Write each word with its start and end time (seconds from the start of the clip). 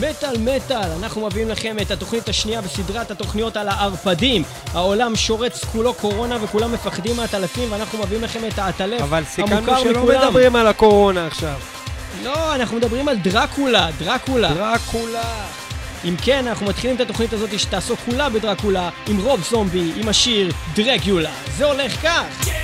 מטאל 0.00 0.38
מטאל, 0.38 0.90
אנחנו 0.98 1.26
מביאים 1.26 1.48
לכם 1.48 1.76
את 1.82 1.90
התוכנית 1.90 2.28
השנייה 2.28 2.60
בסדרת 2.60 3.10
התוכניות 3.10 3.56
על 3.56 3.68
הערפדים. 3.68 4.42
העולם 4.72 5.16
שורץ 5.16 5.64
כולו 5.64 5.94
קורונה 5.94 6.44
וכולם 6.44 6.72
מפחדים 6.72 7.16
מהטלפים 7.16 7.72
ואנחנו 7.72 7.98
מביאים 7.98 8.22
לכם 8.22 8.40
את 8.48 8.58
העטלף 8.58 9.02
אבל 9.02 9.24
סיכמנו 9.24 9.56
המוכר 9.56 9.80
שלא 9.80 10.02
מכולם. 10.02 10.20
מדברים 10.20 10.56
על 10.56 10.66
הקורונה 10.66 11.26
עכשיו. 11.26 11.54
לא, 12.22 12.54
אנחנו 12.54 12.76
מדברים 12.76 13.08
על 13.08 13.16
דרקולה, 13.16 13.88
דרקולה. 13.98 14.54
דרקולה. 14.54 15.34
אם 16.04 16.14
כן, 16.22 16.46
אנחנו 16.46 16.66
מתחילים 16.66 16.96
את 16.96 17.00
התוכנית 17.00 17.32
הזאת 17.32 17.58
שתעסוק 17.58 17.98
כולה 18.06 18.28
בדרקולה, 18.28 18.90
עם 19.08 19.18
רוב 19.20 19.44
זומבי, 19.50 19.92
עם 19.96 20.08
השיר 20.08 20.52
דרגיולה. 20.74 21.30
זה 21.56 21.64
הולך 21.64 22.02
כך. 22.02 22.46
Dead, 22.46 22.59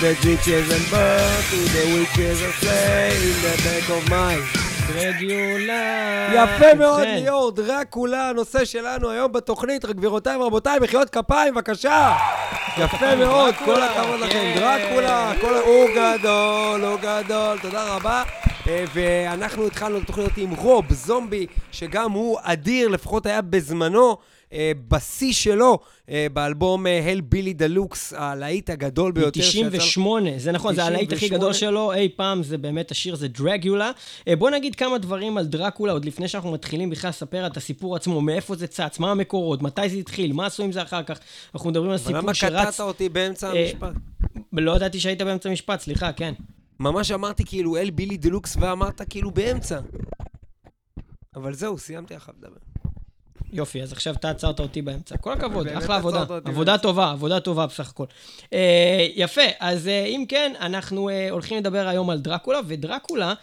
the 0.00 0.14
ditches 0.20 0.66
and 0.76 0.90
burn 0.90 1.42
through 1.48 1.68
the 1.76 1.84
witches 1.94 2.42
and 2.42 2.52
say 2.64 3.16
in 3.28 3.36
the 3.44 3.54
back 3.64 3.88
of 3.96 4.10
mine. 4.10 4.42
דרגיולה. 4.94 6.28
יפה 6.34 6.74
מאוד 6.74 7.02
ליאור, 7.06 7.50
דרקולה, 7.52 8.28
הנושא 8.28 8.64
שלנו 8.64 9.10
היום 9.10 9.32
בתוכנית, 9.32 9.84
גבירותיי 9.84 10.36
ורבותיי, 10.36 10.78
מחיאות 10.78 11.10
כפיים, 11.10 11.54
בבקשה. 11.54 12.16
יפה 12.78 13.16
מאוד, 13.16 13.54
כל 13.54 13.64
דרקולה, 13.64 13.86
הכבוד 13.86 14.20
לכם. 14.20 14.52
דרקולה. 14.56 15.32
הוא 15.64 15.88
גדול, 15.96 16.84
הוא 16.84 16.98
גדול, 17.00 17.58
תודה 17.62 17.94
רבה. 17.94 18.22
אה, 18.68 18.84
ואנחנו 18.94 19.66
התחלנו 19.66 19.98
את 19.98 20.02
התוכנית 20.02 20.36
עם 20.36 20.50
רוב, 20.50 20.92
זומבי, 20.92 21.46
שגם 21.72 22.12
הוא 22.12 22.38
אדיר, 22.42 22.88
לפחות 22.88 23.26
היה 23.26 23.42
בזמנו. 23.42 24.16
אה, 24.52 24.72
בשיא 24.88 25.32
שלו, 25.32 25.78
אה, 26.10 26.26
באלבום 26.32 26.86
Hellbilly 26.86 27.52
Deluxe, 27.52 28.12
הלהיט 28.16 28.70
הגדול 28.70 29.12
ביותר 29.12 29.42
שיצא 29.42 30.00
לו. 30.00 30.20
מ-98, 30.22 30.38
זה 30.38 30.52
נכון, 30.52 30.74
זה 30.74 30.84
הלהיט 30.84 31.12
הכי 31.12 31.26
98. 31.26 31.38
גדול 31.38 31.52
שלו 31.52 31.92
אי 31.92 32.08
פעם, 32.16 32.42
זה 32.42 32.58
באמת 32.58 32.90
השיר, 32.90 33.14
זה 33.14 33.28
Dragula. 33.28 33.90
אה, 34.28 34.36
בוא 34.36 34.50
נגיד 34.50 34.74
כמה 34.74 34.98
דברים 34.98 35.38
על 35.38 35.46
דרקולה, 35.46 35.92
עוד 35.92 36.04
לפני 36.04 36.28
שאנחנו 36.28 36.52
מתחילים 36.52 36.90
בכלל 36.90 37.10
לספר 37.10 37.46
את 37.46 37.56
הסיפור 37.56 37.96
עצמו, 37.96 38.20
מאיפה 38.20 38.56
זה 38.56 38.66
צץ, 38.66 38.98
מה 38.98 39.10
המקורות, 39.10 39.62
מתי 39.62 39.88
זה 39.88 39.96
התחיל, 39.96 40.32
מה 40.32 40.46
עשו 40.46 40.62
עם 40.62 40.72
זה 40.72 40.82
אחר 40.82 41.02
כך. 41.02 41.18
אנחנו 41.54 41.70
מדברים 41.70 41.90
על 41.90 41.98
אבל 42.04 42.16
למה 42.16 42.34
סיפור 42.34 42.50
קטעת 42.50 42.74
שרץ... 42.74 42.80
אותי 42.80 43.08
באמצע 43.08 43.52
אה, 43.52 43.60
המשפט? 43.60 43.92
לא 44.52 44.76
ידעתי 44.76 45.00
שהיית 45.00 45.22
באמצע 45.22 45.50
משפט, 45.50 45.80
סליחה, 45.80 46.12
כן. 46.12 46.34
ממש 46.80 47.10
אמרתי 47.10 47.44
כאילו 47.44 47.76
Hellbilly 47.76 48.16
Deluxe 48.16 48.56
ואמרת 48.60 49.02
כאילו 49.10 49.30
באמצע. 49.30 49.80
אבל 51.36 51.54
זהו, 51.54 51.78
סיימתי 51.78 52.14
לך 52.14 52.30
לדבר. 52.38 52.65
יופי, 53.56 53.82
אז 53.82 53.92
עכשיו 53.92 54.14
אתה 54.14 54.30
עצרת 54.30 54.60
אותי 54.60 54.82
באמצע. 54.82 55.16
כל 55.16 55.32
הכבוד, 55.32 55.68
אחלה 55.68 55.96
עבודה. 55.96 56.24
עבודה. 56.44 56.78
טובה, 56.78 57.10
עבודה 57.10 57.40
טובה 57.40 57.66
בסך 57.66 57.88
הכל. 57.88 58.04
אה, 58.52 59.06
יפה, 59.14 59.42
אז 59.60 59.88
אה, 59.88 60.04
אם 60.04 60.24
כן, 60.28 60.52
אנחנו 60.60 61.08
אה, 61.08 61.30
הולכים 61.30 61.58
לדבר 61.58 61.88
היום 61.88 62.10
על 62.10 62.18
דרקולה, 62.18 62.60
ודרקולה, 62.66 63.34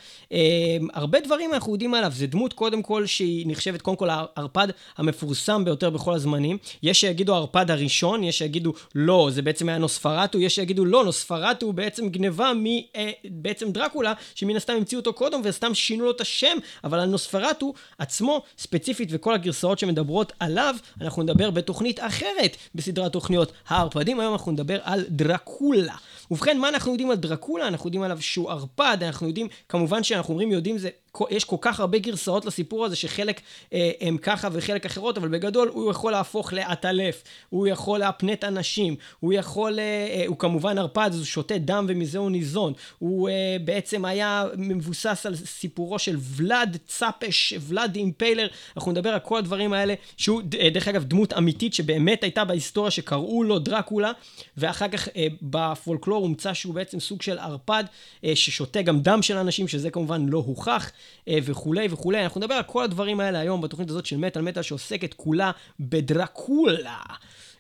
הרבה 0.94 1.19
דברים 1.19 1.54
אנחנו 1.54 1.74
יודעים 1.74 1.94
עליו. 1.94 2.12
זה 2.15 2.27
דמות, 2.27 2.54
קודם 2.54 2.81
כל, 2.81 3.06
שהיא 3.06 3.45
נחשבת 3.48 3.81
קודם 3.81 3.98
כל 3.98 4.10
הערפד 4.10 4.68
המפורסם 4.98 5.65
ביותר 5.65 5.89
בכל 5.89 6.13
הזמנים. 6.13 6.57
יש 6.83 7.01
שיגידו 7.01 7.33
הערפד 7.33 7.71
הראשון, 7.71 8.24
יש 8.24 8.38
שיגידו 8.38 8.74
לא, 8.95 9.30
זה 9.31 9.42
בעצם 9.42 9.69
היה 9.69 9.77
נוספרטו, 9.77 10.39
יש 10.39 10.56
שיגידו 10.56 10.86
לא, 10.86 11.06
נוספרטו 11.06 11.65
הוא 11.65 11.74
בעצם 11.74 12.10
גניבה 12.10 12.51
מבעצם 12.56 13.71
דרקולה, 13.71 14.13
שמן 14.36 14.56
הסתם 14.56 14.74
המציאו 14.74 15.00
אותו 15.00 15.13
קודם 15.13 15.42
וסתם 15.44 15.74
שינו 15.74 16.06
לו 16.06 16.12
את 16.12 16.21
השם, 16.21 16.57
אבל 16.83 17.00
על 17.00 17.10
נוספרטו 17.10 17.74
עצמו, 17.98 18.42
ספציפית, 18.57 19.10
וכל 19.12 19.33
הגרסאות 19.33 19.80
שמדברות 19.80 20.02
מדברות 20.03 20.33
עליו, 20.39 20.75
אנחנו 21.01 21.23
נדבר 21.23 21.50
בתוכנית 21.50 22.00
אחרת 22.00 22.57
בסדרת 22.75 23.11
תוכניות 23.13 23.51
הערפדים. 23.67 24.19
היום 24.19 24.33
אנחנו 24.33 24.51
נדבר 24.51 24.79
על 24.83 25.03
דרקולה. 25.09 25.95
ובכן, 26.31 26.57
מה 26.57 26.69
אנחנו 26.69 26.91
יודעים 26.91 27.11
על 27.11 27.17
דרקולה? 27.17 27.67
אנחנו 27.67 27.88
יודעים 27.88 28.03
עליו 28.03 28.21
שהוא 28.21 28.51
ערפד, 28.51 28.97
אנחנו 29.01 29.27
יודעים, 29.27 29.47
כמובן 29.69 30.03
שאנחנו 30.03 30.33
אומרים 30.33 30.51
יודעים 30.51 30.77
זה, 30.77 30.89
יש 31.30 31.44
כל 31.44 31.56
כך 31.62 31.80
הרבה 31.80 31.98
גרסאות 31.98 32.45
לסיפור 32.45 32.86
הזה, 32.86 32.95
שחלק 32.95 33.42
אה, 33.74 33.92
הם 34.01 34.18
ככה 34.18 34.48
וחלק 34.51 34.86
אחרות, 34.86 35.18
אבל 35.18 35.27
בגדול 35.27 35.68
הוא 35.74 35.92
יכול 35.92 36.12
להפוך 36.12 36.54
לעטלף, 36.54 37.24
הוא 37.50 37.68
יכול 37.68 38.00
להפנט 38.00 38.44
אנשים, 38.44 38.95
הוא 39.19 39.33
יכול, 39.33 39.80
אה, 39.80 39.83
אה, 39.83 40.24
הוא 40.27 40.38
כמובן 40.38 40.77
ערפד, 40.77 41.12
הוא 41.13 41.25
שותה 41.25 41.57
דם 41.57 41.86
ומזה 41.89 42.18
הוא 42.18 42.31
ניזון. 42.31 42.74
הוא 43.00 43.30
אה, 43.30 43.57
בעצם 43.63 44.06
היה 44.06 44.45
מבוסס 44.57 45.25
על 45.25 45.36
סיפורו 45.36 46.00
של 46.00 46.18
ולאד 46.36 46.77
צפש, 46.88 47.54
ולאד 47.62 47.95
אימפיילר, 47.95 48.48
אנחנו 48.77 48.92
נדבר 48.92 49.10
על 49.10 49.19
כל 49.19 49.38
הדברים 49.38 49.74
האלה, 49.74 49.94
שהוא 50.18 50.42
אה, 50.60 50.69
דרך 50.69 50.88
אגב 50.88 51.04
דמות 51.04 51.33
אמיתית 51.33 51.74
שבאמת 51.74 52.24
הייתה 52.24 52.45
בהיסטוריה 52.45 52.92
שקראו 52.92 53.44
לו 53.44 53.60
דרקולה, 53.60 54.12
ואחר 54.57 54.88
כך 54.88 55.07
אה, 55.07 55.27
בפולקלור 55.42 56.24
הומצא 56.24 56.54
שהוא 56.54 56.74
בעצם 56.74 57.00
סוג 57.00 57.21
של 57.21 57.38
ערפד, 57.38 57.83
אה, 58.24 58.36
ששותה 58.36 58.81
גם 58.81 59.00
דם 59.00 59.21
של 59.21 59.38
אנשים, 59.38 59.68
שזה 59.68 59.89
כמובן 59.89 60.25
לא 60.25 60.44
הוכח, 60.45 60.92
וכולי 61.27 61.88
וכולי. 61.89 62.23
אנחנו 62.23 62.41
נדבר 62.41 62.53
על 62.53 62.63
כל 62.63 62.83
הדברים 62.83 63.19
האלה 63.19 63.39
היום 63.39 63.61
בתוכנית 63.61 63.89
הזאת 63.89 64.05
של 64.05 64.17
מטאל 64.17 64.41
מטאל 64.41 64.61
שעוסקת 64.61 65.13
כולה 65.13 65.51
בדרקולה. 65.79 67.00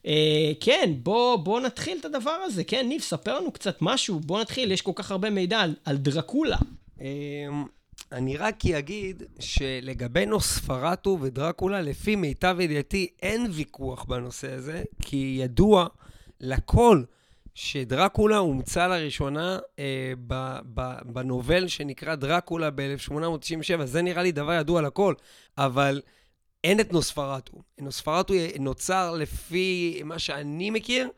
אה, 0.05 0.51
כן, 0.59 0.93
בוא, 1.03 1.35
בוא 1.35 1.59
נתחיל 1.59 1.97
את 1.99 2.05
הדבר 2.05 2.31
הזה. 2.31 2.63
כן, 2.63 2.87
ניב, 2.87 3.01
ספר 3.01 3.39
לנו 3.39 3.51
קצת 3.51 3.77
משהו. 3.81 4.19
בוא 4.19 4.41
נתחיל, 4.41 4.71
יש 4.71 4.81
כל 4.81 4.91
כך 4.95 5.11
הרבה 5.11 5.29
מידע 5.29 5.59
על, 5.59 5.75
על 5.85 5.97
דרקולה. 5.97 6.57
אמ, 7.01 7.05
אני 8.11 8.37
רק 8.37 8.65
אגיד 8.65 9.23
שלגבי 9.39 10.25
נוספרטו 10.25 11.17
ודרקולה, 11.21 11.81
לפי 11.81 12.15
מיטב 12.15 12.57
ידיעתי, 12.59 13.07
אין 13.21 13.47
ויכוח 13.51 14.03
בנושא 14.03 14.51
הזה, 14.51 14.83
כי 15.01 15.37
ידוע 15.41 15.87
לכל 16.41 17.03
שדרקולה 17.55 18.37
הומצא 18.37 18.87
לראשונה 18.87 19.59
אה, 19.79 20.13
ב, 20.27 20.57
ב, 20.73 20.81
בנובל 21.05 21.67
שנקרא 21.67 22.15
דרקולה 22.15 22.69
ב-1897, 22.75 23.85
זה 23.85 24.01
נראה 24.01 24.23
לי 24.23 24.31
דבר 24.31 24.53
ידוע 24.53 24.81
לכל, 24.81 25.13
אבל 25.57 26.01
אין 26.63 26.79
את 26.79 26.93
נוספרטו. 26.93 27.53
נוספרטו 27.79 28.33
נוצר 28.59 29.15
לפי 29.15 30.01
מה 30.03 30.19
שאני 30.19 30.69
מכיר, 30.69 31.09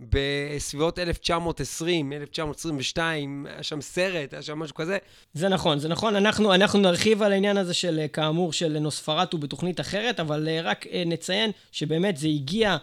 בסביבות 0.00 0.98
1920, 0.98 2.12
1922, 2.12 3.46
היה 3.46 3.62
שם 3.62 3.80
סרט, 3.80 4.32
היה 4.32 4.42
שם 4.42 4.58
משהו 4.58 4.74
כזה. 4.74 4.98
זה 5.34 5.48
נכון, 5.48 5.78
זה 5.78 5.88
נכון. 5.88 6.16
אנחנו, 6.16 6.54
אנחנו 6.54 6.80
נרחיב 6.80 7.22
על 7.22 7.32
העניין 7.32 7.56
הזה 7.56 7.74
של, 7.74 7.98
אה, 7.98 8.08
כאמור, 8.08 8.52
של 8.52 8.78
נוספרטו 8.78 9.38
בתוכנית 9.38 9.80
אחרת, 9.80 10.20
אבל 10.20 10.48
אה, 10.48 10.60
רק 10.62 10.86
אה, 10.86 11.02
נציין 11.06 11.50
שבאמת 11.72 12.16
זה 12.16 12.28
הגיע, 12.28 12.76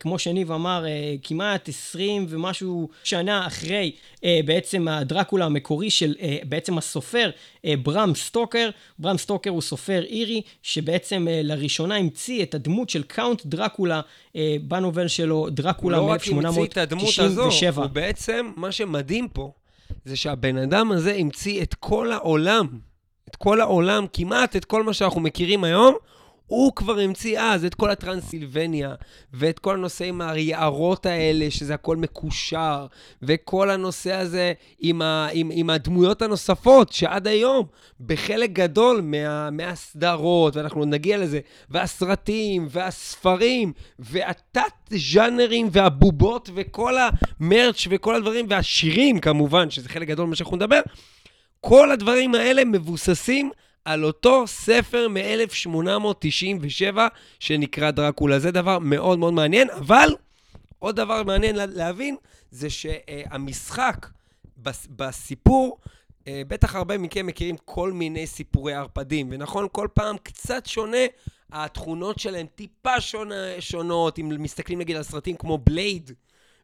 כמו 0.00 0.18
שניב 0.18 0.52
אמר, 0.52 0.84
אה, 0.86 1.14
כמעט 1.22 1.68
20 1.68 2.26
ומשהו 2.28 2.88
שנה 3.04 3.46
אחרי 3.46 3.92
אה, 4.24 4.40
בעצם 4.44 4.88
הדרקולה 4.88 5.44
המקורי 5.44 5.90
של 5.90 6.14
אה, 6.20 6.38
בעצם 6.48 6.78
הסופר 6.78 7.30
אה, 7.64 7.74
ברם 7.82 8.14
סטוקר. 8.14 8.70
ברם 8.98 9.18
סטוקר 9.18 9.50
הוא 9.50 9.62
סופר 9.62 10.02
אירי, 10.02 10.42
שבעצם 10.62 11.28
אה, 11.30 11.40
לראשונה 11.44 11.96
המציא 11.96 12.42
את 12.42 12.54
הדמות 12.54 12.90
של 12.90 13.02
Count 13.02 13.46
דרקולה 13.46 14.00
אה, 14.36 14.56
ב 14.62 14.70
novel 14.70 15.08
שלו, 15.08 15.50
דרקולה 15.50 15.96
הוא 15.96 16.08
לא 16.08 16.12
רק 16.12 16.28
המציא 16.28 16.64
את 16.64 16.76
הדמות 16.76 17.18
הזו, 17.18 17.46
מ-1897. 17.46 17.76
הוא 17.76 17.86
בעצם, 17.86 18.50
מה 18.56 18.72
שמדהים 18.72 19.28
פה, 19.28 19.52
זה 20.04 20.16
שהבן 20.16 20.58
אדם 20.58 20.92
הזה 20.92 21.14
המציא 21.14 21.62
את 21.62 21.74
כל 21.74 22.12
העולם, 22.12 22.66
את 23.30 23.36
כל 23.36 23.60
העולם, 23.60 24.06
כמעט 24.12 24.56
את 24.56 24.64
כל 24.64 24.82
מה 24.82 24.92
שאנחנו 24.92 25.20
מכירים 25.20 25.64
היום, 25.64 25.94
הוא 26.46 26.72
כבר 26.76 26.98
המציא 26.98 27.40
אז 27.40 27.64
את 27.64 27.74
כל 27.74 27.90
הטרנסילבניה, 27.90 28.94
ואת 29.32 29.58
כל 29.58 29.74
הנושא 29.74 30.04
עם 30.04 30.20
היערות 30.20 31.06
האלה, 31.06 31.50
שזה 31.50 31.74
הכל 31.74 31.96
מקושר, 31.96 32.86
וכל 33.22 33.70
הנושא 33.70 34.12
הזה 34.12 34.52
עם, 34.80 35.02
ה, 35.02 35.28
עם, 35.32 35.50
עם 35.52 35.70
הדמויות 35.70 36.22
הנוספות, 36.22 36.92
שעד 36.92 37.26
היום, 37.26 37.66
בחלק 38.00 38.50
גדול 38.50 39.00
מה, 39.00 39.50
מהסדרות, 39.50 40.56
ואנחנו 40.56 40.84
נגיע 40.84 41.18
לזה, 41.18 41.40
והסרטים, 41.70 42.66
והספרים, 42.70 43.72
והתת-ז'אנרים, 43.98 45.68
והבובות, 45.72 46.50
וכל 46.54 46.94
המרץ' 47.40 47.86
וכל 47.90 48.14
הדברים, 48.14 48.46
והשירים 48.48 49.18
כמובן, 49.18 49.70
שזה 49.70 49.88
חלק 49.88 50.08
גדול 50.08 50.26
ממה 50.26 50.36
שאנחנו 50.36 50.56
נדבר, 50.56 50.80
כל 51.60 51.90
הדברים 51.90 52.34
האלה 52.34 52.64
מבוססים 52.64 53.50
על 53.86 54.04
אותו 54.04 54.46
ספר 54.46 55.08
מ-1897 55.08 56.96
שנקרא 57.40 57.90
דרקולה. 57.90 58.38
זה 58.38 58.50
דבר 58.50 58.78
מאוד 58.78 59.18
מאוד 59.18 59.32
מעניין, 59.32 59.70
אבל 59.70 60.08
עוד 60.78 60.96
דבר 60.96 61.22
מעניין 61.22 61.56
לה- 61.56 61.66
להבין, 61.66 62.16
זה 62.50 62.70
שהמשחק 62.70 64.06
בס- 64.58 64.86
בסיפור, 64.96 65.78
אה, 66.28 66.42
בטח 66.48 66.74
הרבה 66.74 66.98
מכם 66.98 67.26
מכירים 67.26 67.56
כל 67.64 67.92
מיני 67.92 68.26
סיפורי 68.26 68.74
ערפדים, 68.74 69.28
ונכון, 69.30 69.66
כל 69.72 69.88
פעם 69.94 70.16
קצת 70.22 70.66
שונה, 70.66 70.98
התכונות 71.52 72.18
שלהם 72.18 72.46
טיפה 72.54 73.00
שונה, 73.00 73.34
שונות, 73.60 74.18
אם 74.18 74.32
מסתכלים 74.38 74.78
נגיד 74.78 74.96
על 74.96 75.02
סרטים 75.02 75.36
כמו 75.36 75.58
בלייד, 75.58 76.10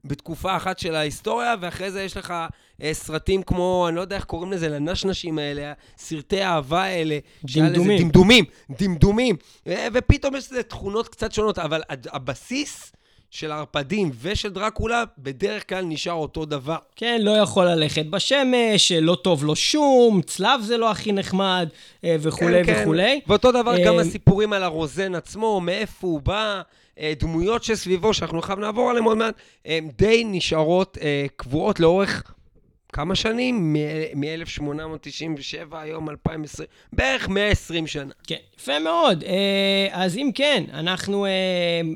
בתקופה 0.04 0.56
אחת 0.56 0.78
של 0.78 0.94
ההיסטוריה, 0.94 1.54
ואחרי 1.60 1.90
זה 1.90 2.02
יש 2.02 2.16
לך 2.16 2.34
אה, 2.82 2.94
סרטים 2.94 3.43
כמו, 3.43 3.88
אני 3.88 3.96
לא 3.96 4.00
יודע 4.00 4.16
איך 4.16 4.25
קוראים 4.25 4.52
לזה, 4.52 4.69
לנשנשים 4.69 5.38
האלה, 5.38 5.72
סרטי 5.99 6.43
האהבה 6.43 6.82
האלה. 6.82 7.19
דמדומים. 7.44 8.02
דמדומים, 8.02 8.44
דמדומים. 8.70 9.37
אה, 9.66 9.88
ופתאום 9.93 10.37
יש 10.37 10.52
לזה 10.52 10.62
תכונות 10.62 11.08
קצת 11.08 11.32
שונות, 11.32 11.58
אבל 11.58 11.82
הבסיס 12.12 12.93
של 13.32 13.52
הערפדים 13.52 14.10
ושל 14.22 14.49
דרקולה 14.49 15.04
בדרך 15.19 15.69
כלל 15.69 15.84
נשאר 15.84 16.12
אותו 16.12 16.44
דבר. 16.44 16.76
כן, 16.96 17.20
לא 17.22 17.31
יכול 17.31 17.66
ללכת 17.66 18.06
בשמש, 18.06 18.93
לא 18.93 19.14
טוב 19.14 19.44
לו 19.44 19.56
שום, 19.56 20.22
צלב 20.22 20.60
זה 20.62 20.76
לא 20.76 20.90
הכי 20.90 21.12
נחמד, 21.12 21.69
אה, 22.04 22.16
וכולי 22.20 22.64
כן, 22.64 22.75
כן. 22.75 22.82
וכולי. 22.82 23.20
ואותו 23.26 23.52
דבר 23.52 23.84
גם 23.84 23.94
אה, 23.94 24.00
הסיפורים 24.00 24.52
על 24.52 24.62
הרוזן 24.62 25.14
עצמו, 25.14 25.60
מאיפה 25.60 26.06
הוא 26.06 26.20
בא, 26.20 26.34
אה, 26.34 26.62
דמויות 27.00 27.64
שסביבו, 27.64 28.14
שאנחנו 28.14 28.42
חייב 28.42 28.58
לעבור 28.58 28.90
עליהם 28.90 29.04
עוד 29.04 29.16
מעט, 29.18 29.34
די 29.98 30.22
נשארות 30.26 30.98
אה, 31.00 31.26
קבועות 31.36 31.80
לאורך 31.80 32.34
כמה 32.92 33.14
שנים? 33.14 33.76
מ-1897, 34.14 35.76
היום 35.76 36.10
2020, 36.10 36.68
בערך 36.92 37.28
120 37.28 37.86
שנה. 37.86 38.12
כן, 38.26 38.36
יפה 38.58 38.78
מאוד. 38.78 39.24
אה, 39.24 39.88
אז 39.92 40.16
אם 40.16 40.30
כן, 40.34 40.64
אנחנו 40.72 41.26
אה, 41.26 41.30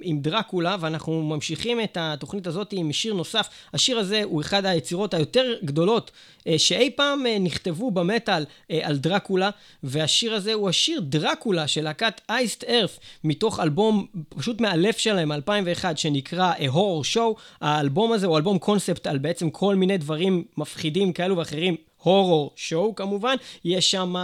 עם 0.03 0.21
דרקולה, 0.21 0.77
ואנחנו 0.81 1.23
ממשיכים 1.23 1.81
את 1.81 1.97
התוכנית 2.01 2.47
הזאת 2.47 2.69
עם 2.73 2.93
שיר 2.93 3.15
נוסף. 3.15 3.49
השיר 3.75 3.99
הזה 3.99 4.23
הוא 4.25 4.41
אחד 4.41 4.67
היצירות 4.67 5.15
היותר 5.15 5.55
גדולות 5.65 6.11
אה, 6.47 6.59
שאי 6.59 6.91
פעם 6.91 7.25
נכתבו 7.41 7.91
במטאל 7.91 8.45
על 8.83 8.97
דרקולה, 8.97 9.51
והשיר 9.83 10.35
הזה 10.35 10.53
הוא 10.53 10.69
השיר 10.69 11.01
דרקולה 11.01 11.69
של 11.69 11.85
להקת 11.85 12.21
אייסט 12.29 12.65
ארף, 12.65 12.99
מתוך 13.25 13.61
אלבום 13.61 14.07
פשוט 14.29 14.61
מאלף 14.61 14.99
שלהם, 14.99 15.33
2001, 15.33 15.99
שנקרא 15.99 16.53
A 16.53 16.75
Horror 16.75 17.15
Show. 17.15 17.41
האלבום 17.61 18.13
הזה 18.13 18.27
הוא 18.27 18.37
אלבום 18.37 18.59
קונספט 18.59 19.07
על 19.07 19.19
בעצם 19.19 19.51
כל 19.51 19.75
מיני 19.75 19.99
דברים 19.99 20.45
מפחידים 20.57 20.86
כאלו 21.15 21.37
ואחרים. 21.37 21.77
הורור 22.03 22.51
שואו 22.57 22.95
כמובן, 22.95 23.35
יש 23.65 23.91
שם 23.91 24.15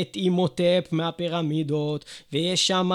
את 0.00 0.16
אימוטפ 0.16 0.88
מהפירמידות, 0.92 2.04
ויש 2.32 2.66
שם 2.66 2.90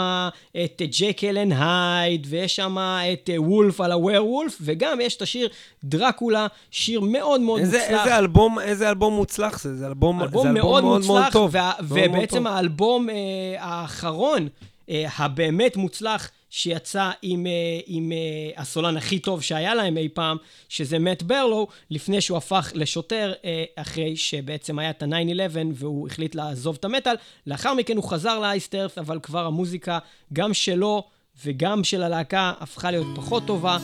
את 0.63 0.81
Jekyll 0.99 1.37
and 1.37 1.53
Hyde, 1.59 2.27
ויש 2.29 2.55
שם 2.55 2.77
את 3.13 3.29
Wolf 3.37 3.81
על 3.81 3.91
ה 3.91 3.98
werewolf, 3.98 4.57
וגם 4.61 5.01
יש 5.01 5.15
את 5.15 5.21
השיר 5.21 5.49
דרקולה, 5.83 6.47
שיר 6.71 7.01
מאוד 7.01 7.41
מאוד 7.41 7.59
איזה, 7.59 7.77
מוצלח. 7.79 7.99
איזה 8.05 8.17
אלבום, 8.17 8.59
איזה 8.59 8.89
אלבום 8.89 9.13
מוצלח 9.13 9.59
זה? 9.63 9.75
זה 9.75 9.87
אלבום, 9.87 10.21
אלבום 10.21 10.47
זה 10.47 10.53
מאוד 10.53 10.83
מוצלח, 10.83 11.33
טוב. 11.33 11.49
וה- 11.53 11.71
מאוד 11.79 11.99
מאוד 11.99 12.09
ובעצם 12.15 12.37
טוב. 12.37 12.47
האלבום 12.47 13.09
אה, 13.09 13.15
האחרון, 13.59 14.47
אה, 14.89 15.05
הבאמת 15.17 15.77
מוצלח, 15.77 16.29
שיצא 16.51 17.11
עם, 17.21 17.47
אה, 17.47 17.51
עם 17.85 18.11
אה, 18.11 18.61
הסולן 18.61 18.97
הכי 18.97 19.19
טוב 19.19 19.41
שהיה 19.41 19.75
להם 19.75 19.97
אי 19.97 20.09
פעם, 20.09 20.37
שזה 20.69 20.99
מאט 20.99 21.23
ברלו, 21.23 21.67
לפני 21.89 22.21
שהוא 22.21 22.37
הפך 22.37 22.71
לשוטר, 22.75 23.33
אה, 23.45 23.63
אחרי 23.75 24.15
שבעצם 24.15 24.79
היה 24.79 24.89
את 24.89 25.03
ה-9-11 25.03 25.57
והוא 25.73 26.07
החליט 26.07 26.35
לעזוב 26.35 26.77
את 26.79 26.85
המטאל. 26.85 27.15
לאחר 27.47 27.73
מכן 27.73 27.95
הוא 27.95 28.03
חזר 28.03 28.39
לאייסטרף, 28.39 28.97
אבל 28.97 29.19
כבר 29.19 29.45
המוזיקה, 29.45 29.99
גם 30.33 30.53
שלו 30.53 31.03
וגם 31.45 31.83
של 31.83 32.03
הלהקה, 32.03 32.53
הפכה 32.59 32.91
להיות 32.91 33.07
פחות 33.15 33.43
טובה, 33.45 33.77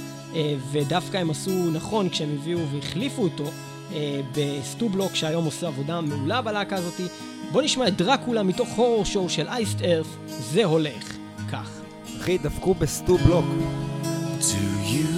ודווקא 0.72 1.18
הם 1.18 1.30
עשו 1.30 1.72
נכון 1.72 2.10
כשהם 2.10 2.38
הביאו 2.40 2.60
והחליפו 2.68 3.24
אותו. 3.24 3.52
בסטובלוק, 4.36 5.16
שהיום 5.16 5.46
עושה 5.46 5.68
עבודה 5.68 6.02
מעולה 6.02 6.42
בלהקה 6.42 6.76
הזאתי. 6.76 7.04
בוא 7.52 7.62
נשמע 7.62 7.88
את 7.88 7.98
דרקולה 7.98 8.44
מתוך 8.44 8.70
הורור 8.70 9.06
שואו 9.06 9.30
של 9.30 9.48
אייסט 9.48 9.82
ארף, 9.82 10.08
זה 10.28 10.66
הולך. 10.66 11.17
אחי, 12.22 12.38
דפקו 12.38 12.74
בסטו 12.74 13.18
בלוק. 13.18 13.46
Do 14.40 14.60
you 14.92 15.17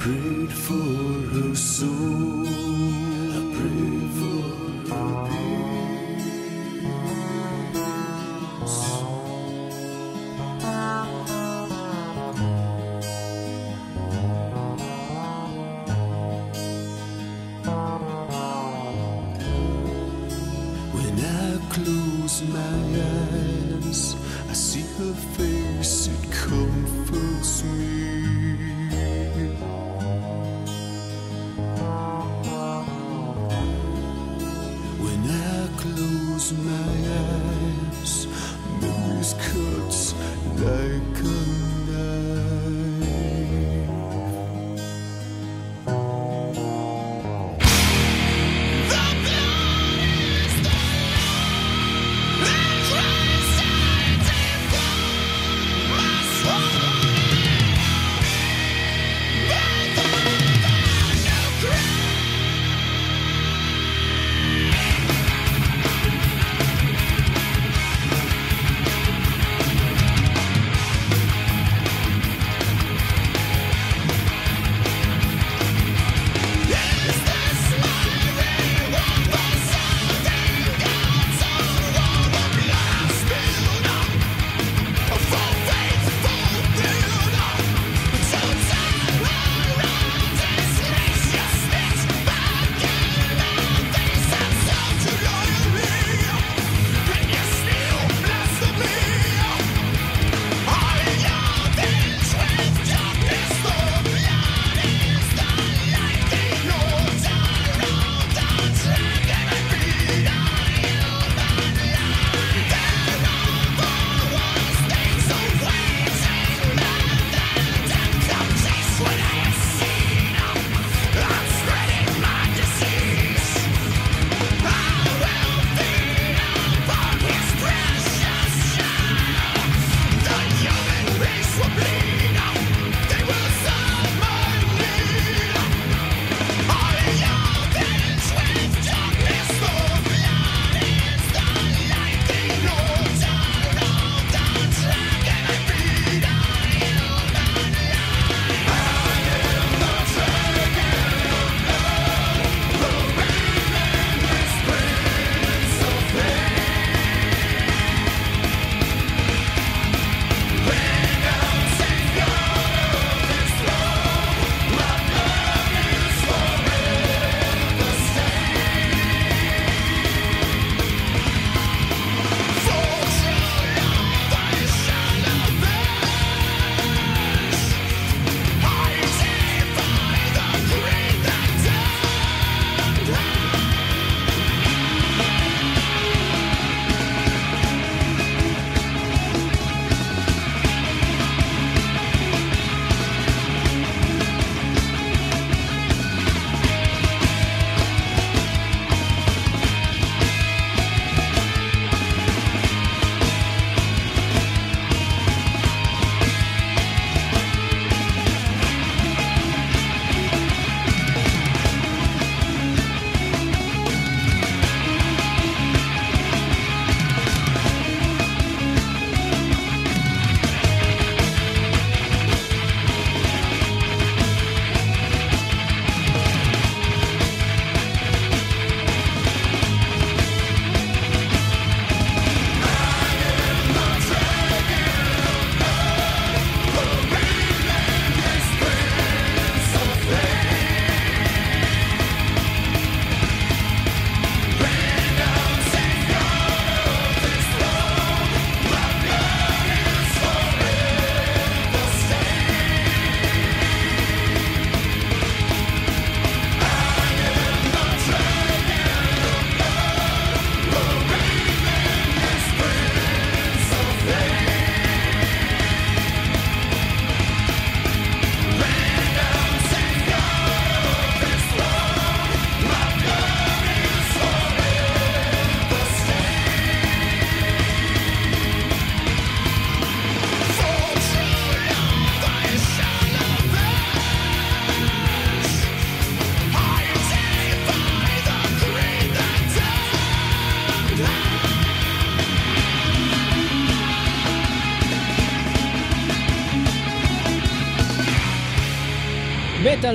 prayed 0.00 0.50
for 0.50 1.28
her 1.34 1.54
soul. 1.54 2.46
I 2.48 3.40
prayed 3.54 4.10
for 4.18 4.39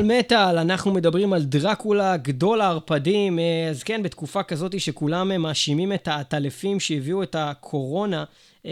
מטאל 0.01 0.17
מטאל, 0.19 0.57
אנחנו 0.57 0.93
מדברים 0.93 1.33
על 1.33 1.43
דרקולה, 1.43 2.17
גדול 2.17 2.61
הערפדים. 2.61 3.39
אה, 3.39 3.67
אז 3.69 3.83
כן, 3.83 4.03
בתקופה 4.03 4.43
כזאת 4.43 4.79
שכולם 4.79 5.31
אה, 5.31 5.37
מאשימים 5.37 5.93
את 5.93 6.07
העטלפים 6.07 6.79
שהביאו 6.79 7.23
את 7.23 7.35
הקורונה, 7.39 8.23
אה, 8.65 8.71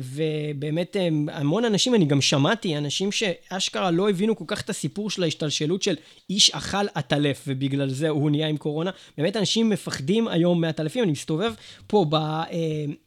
ובאמת 0.00 0.96
המון 1.32 1.64
אנשים, 1.64 1.94
אני 1.94 2.04
גם 2.04 2.20
שמעתי, 2.20 2.78
אנשים 2.78 3.12
שאשכרה 3.12 3.90
לא 3.90 4.10
הבינו 4.10 4.36
כל 4.36 4.44
כך 4.46 4.60
את 4.60 4.70
הסיפור 4.70 5.10
של 5.10 5.22
ההשתלשלות 5.22 5.82
של 5.82 5.96
איש 6.30 6.50
אכל 6.50 6.86
עטלף, 6.94 7.44
ובגלל 7.48 7.88
זה 7.88 8.08
הוא 8.08 8.30
נהיה 8.30 8.48
עם 8.48 8.56
קורונה. 8.56 8.90
באמת 9.18 9.36
אנשים 9.36 9.70
מפחדים 9.70 10.28
היום 10.28 10.60
מעטלפים, 10.60 11.04
אני 11.04 11.12
מסתובב 11.12 11.52
פה, 11.86 12.06
ב, 12.08 12.16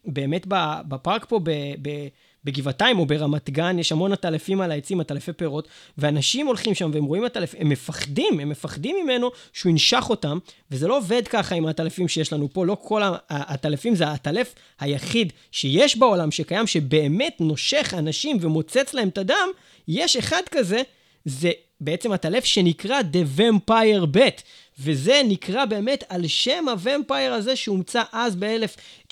באמת 0.06 0.48
בפארק 0.88 1.26
פה, 1.26 1.40
ב... 1.44 1.52
ב 1.82 2.08
בגבעתיים 2.48 3.00
או 3.00 3.06
ברמת 3.06 3.50
גן, 3.50 3.80
יש 3.80 3.92
המון 3.92 4.14
עטלפים 4.14 4.62
על 4.62 4.72
העצים, 4.72 5.00
עטלפי 5.00 5.34
פירות, 5.34 5.68
ואנשים 5.98 6.48
הולכים 6.48 6.76
שם 6.76 6.92
והם 6.94 7.06
רואים 7.06 7.26
עטלף, 7.26 7.56
הם 7.58 7.70
מפחדים, 7.70 8.40
הם 8.40 8.50
מפחדים 8.50 8.96
ממנו 9.04 9.32
שהוא 9.54 9.70
ינשך 9.70 10.06
אותם, 10.10 10.38
וזה 10.72 10.88
לא 10.88 10.98
עובד 10.98 11.28
ככה 11.28 11.56
עם 11.56 11.66
העטלפים 11.66 12.08
שיש 12.08 12.34
לנו 12.34 12.54
פה, 12.54 12.66
לא 12.66 12.78
כל 12.82 13.02
העטלפים 13.30 13.96
זה 13.96 14.08
העטלף 14.08 14.56
היחיד 14.80 15.34
שיש 15.52 15.98
בעולם, 15.98 16.32
שקיים, 16.32 16.68
שבאמת 16.68 17.38
נושך 17.40 17.94
אנשים 17.98 18.38
ומוצץ 18.42 18.94
להם 18.94 19.08
את 19.08 19.18
הדם, 19.18 19.48
יש 19.88 20.18
אחד 20.18 20.42
כזה, 20.52 20.82
זה 21.26 21.52
בעצם 21.82 22.12
עטלף 22.12 22.46
שנקרא 22.46 23.02
The 23.02 23.40
Vampire 23.40 24.16
Bat, 24.16 24.42
וזה 24.80 25.22
נקרא 25.26 25.66
באמת 25.66 26.04
על 26.10 26.28
שם 26.28 26.66
הוומפייר 26.70 27.34
הזה 27.34 27.56
שהומצא 27.56 28.04
אז 28.12 28.36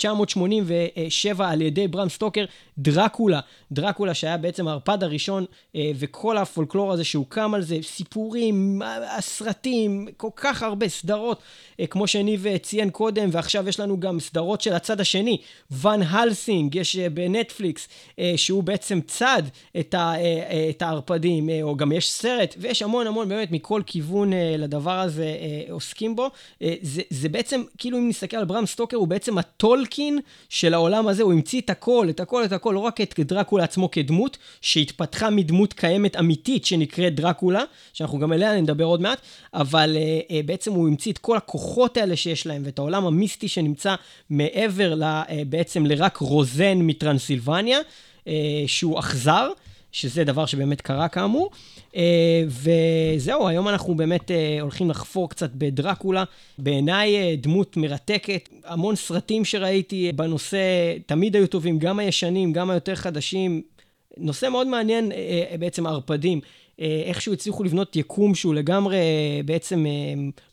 ב-1987 0.03 1.43
על 1.43 1.61
ידי 1.61 1.87
ברם 1.87 2.09
סטוקר, 2.09 2.45
דרקולה. 2.77 3.39
דרקולה 3.71 4.13
שהיה 4.13 4.37
בעצם 4.37 4.67
הערפד 4.67 5.03
הראשון, 5.03 5.45
אה, 5.75 5.91
וכל 5.95 6.37
הפולקלור 6.37 6.91
הזה 6.93 7.03
שהוקם 7.03 7.53
על 7.53 7.61
זה, 7.61 7.77
סיפורים, 7.81 8.81
הסרטים, 9.17 10.07
כל 10.17 10.29
כך 10.35 10.63
הרבה 10.63 10.89
סדרות, 10.89 11.41
אה, 11.79 11.87
כמו 11.87 12.07
שניב 12.07 12.47
אה, 12.47 12.57
ציין 12.57 12.89
קודם, 12.89 13.29
ועכשיו 13.31 13.69
יש 13.69 13.79
לנו 13.79 13.99
גם 13.99 14.19
סדרות 14.19 14.61
של 14.61 14.73
הצד 14.73 14.99
השני, 14.99 15.37
ון 15.71 16.01
הלסינג, 16.01 16.75
יש 16.75 16.95
בנטפליקס, 16.95 17.87
שהוא 18.35 18.63
בעצם 18.63 18.99
צד 19.07 19.43
את, 19.79 19.95
הערפדים, 20.81 21.49
או 21.61 21.75
גם 21.75 21.91
יש 21.91 22.11
סרט, 22.11 22.55
ויש 22.57 22.81
המון 22.81 23.07
המון 23.07 23.29
באמת 23.29 23.51
מכל 23.51 23.81
כיוון 23.85 24.31
לדבר 24.57 24.99
הזה. 24.99 25.35
עוסקים 25.69 26.15
בו, 26.15 26.29
זה, 26.81 27.01
זה 27.09 27.29
בעצם, 27.29 27.63
כאילו 27.77 27.97
אם 27.97 28.09
נסתכל 28.09 28.37
על 28.37 28.45
ברם 28.45 28.65
סטוקר, 28.65 28.97
הוא 28.97 29.07
בעצם 29.07 29.37
הטולקין 29.85 30.19
של 30.49 30.73
העולם 30.73 31.07
הזה, 31.07 31.23
הוא 31.23 31.33
המציא 31.33 31.61
את 31.61 31.69
הכל, 31.69 32.07
את 32.09 32.19
הכל, 32.19 32.45
את 32.45 32.51
הכל, 32.51 32.71
לא 32.71 32.79
רק 32.79 33.01
את 33.01 33.19
דרקולה 33.19 33.63
עצמו 33.63 33.91
כדמות, 33.91 34.37
שהתפתחה 34.61 35.29
מדמות 35.29 35.73
קיימת 35.73 36.15
אמיתית 36.19 36.65
שנקראת 36.65 37.15
דרקולה, 37.15 37.63
שאנחנו 37.93 38.19
גם 38.19 38.33
אליה 38.33 38.61
נדבר 38.61 38.83
עוד 38.83 39.01
מעט, 39.01 39.21
אבל 39.53 39.95
uh, 39.95 40.31
uh, 40.31 40.33
בעצם 40.45 40.73
הוא 40.73 40.87
המציא 40.87 41.11
את 41.11 41.17
כל 41.17 41.37
הכוחות 41.37 41.97
האלה 41.97 42.15
שיש 42.15 42.47
להם, 42.47 42.61
ואת 42.65 42.79
העולם 42.79 43.05
המיסטי 43.05 43.47
שנמצא 43.47 43.95
מעבר 44.29 44.95
ל, 44.95 45.03
uh, 45.03 45.31
בעצם 45.49 45.85
לרק 45.85 46.17
רוזן 46.17 46.77
מטרנסילבניה, 46.77 47.79
uh, 47.79 48.27
שהוא 48.67 48.99
אכזר. 48.99 49.49
שזה 49.91 50.23
דבר 50.23 50.45
שבאמת 50.45 50.81
קרה 50.81 51.07
כאמור. 51.07 51.49
אה, 51.95 52.43
וזהו, 52.47 53.47
היום 53.47 53.67
אנחנו 53.67 53.95
באמת 53.95 54.31
אה, 54.31 54.57
הולכים 54.61 54.89
לחפור 54.89 55.29
קצת 55.29 55.49
בדרקולה. 55.53 56.23
בעיניי 56.57 57.15
אה, 57.15 57.35
דמות 57.35 57.77
מרתקת, 57.77 58.49
המון 58.65 58.95
סרטים 58.95 59.45
שראיתי 59.45 60.11
בנושא 60.11 60.57
תמיד 61.05 61.35
היו 61.35 61.47
טובים, 61.47 61.79
גם 61.79 61.99
הישנים, 61.99 62.53
גם 62.53 62.69
היותר 62.69 62.95
חדשים. 62.95 63.61
נושא 64.17 64.49
מאוד 64.49 64.67
מעניין 64.67 65.11
בעצם 65.59 65.85
הערפדים. 65.85 66.41
איכשהו 66.79 67.33
הצליחו 67.33 67.63
לבנות 67.63 67.95
יקום 67.95 68.35
שהוא 68.35 68.55
לגמרי 68.55 68.97
בעצם 69.45 69.85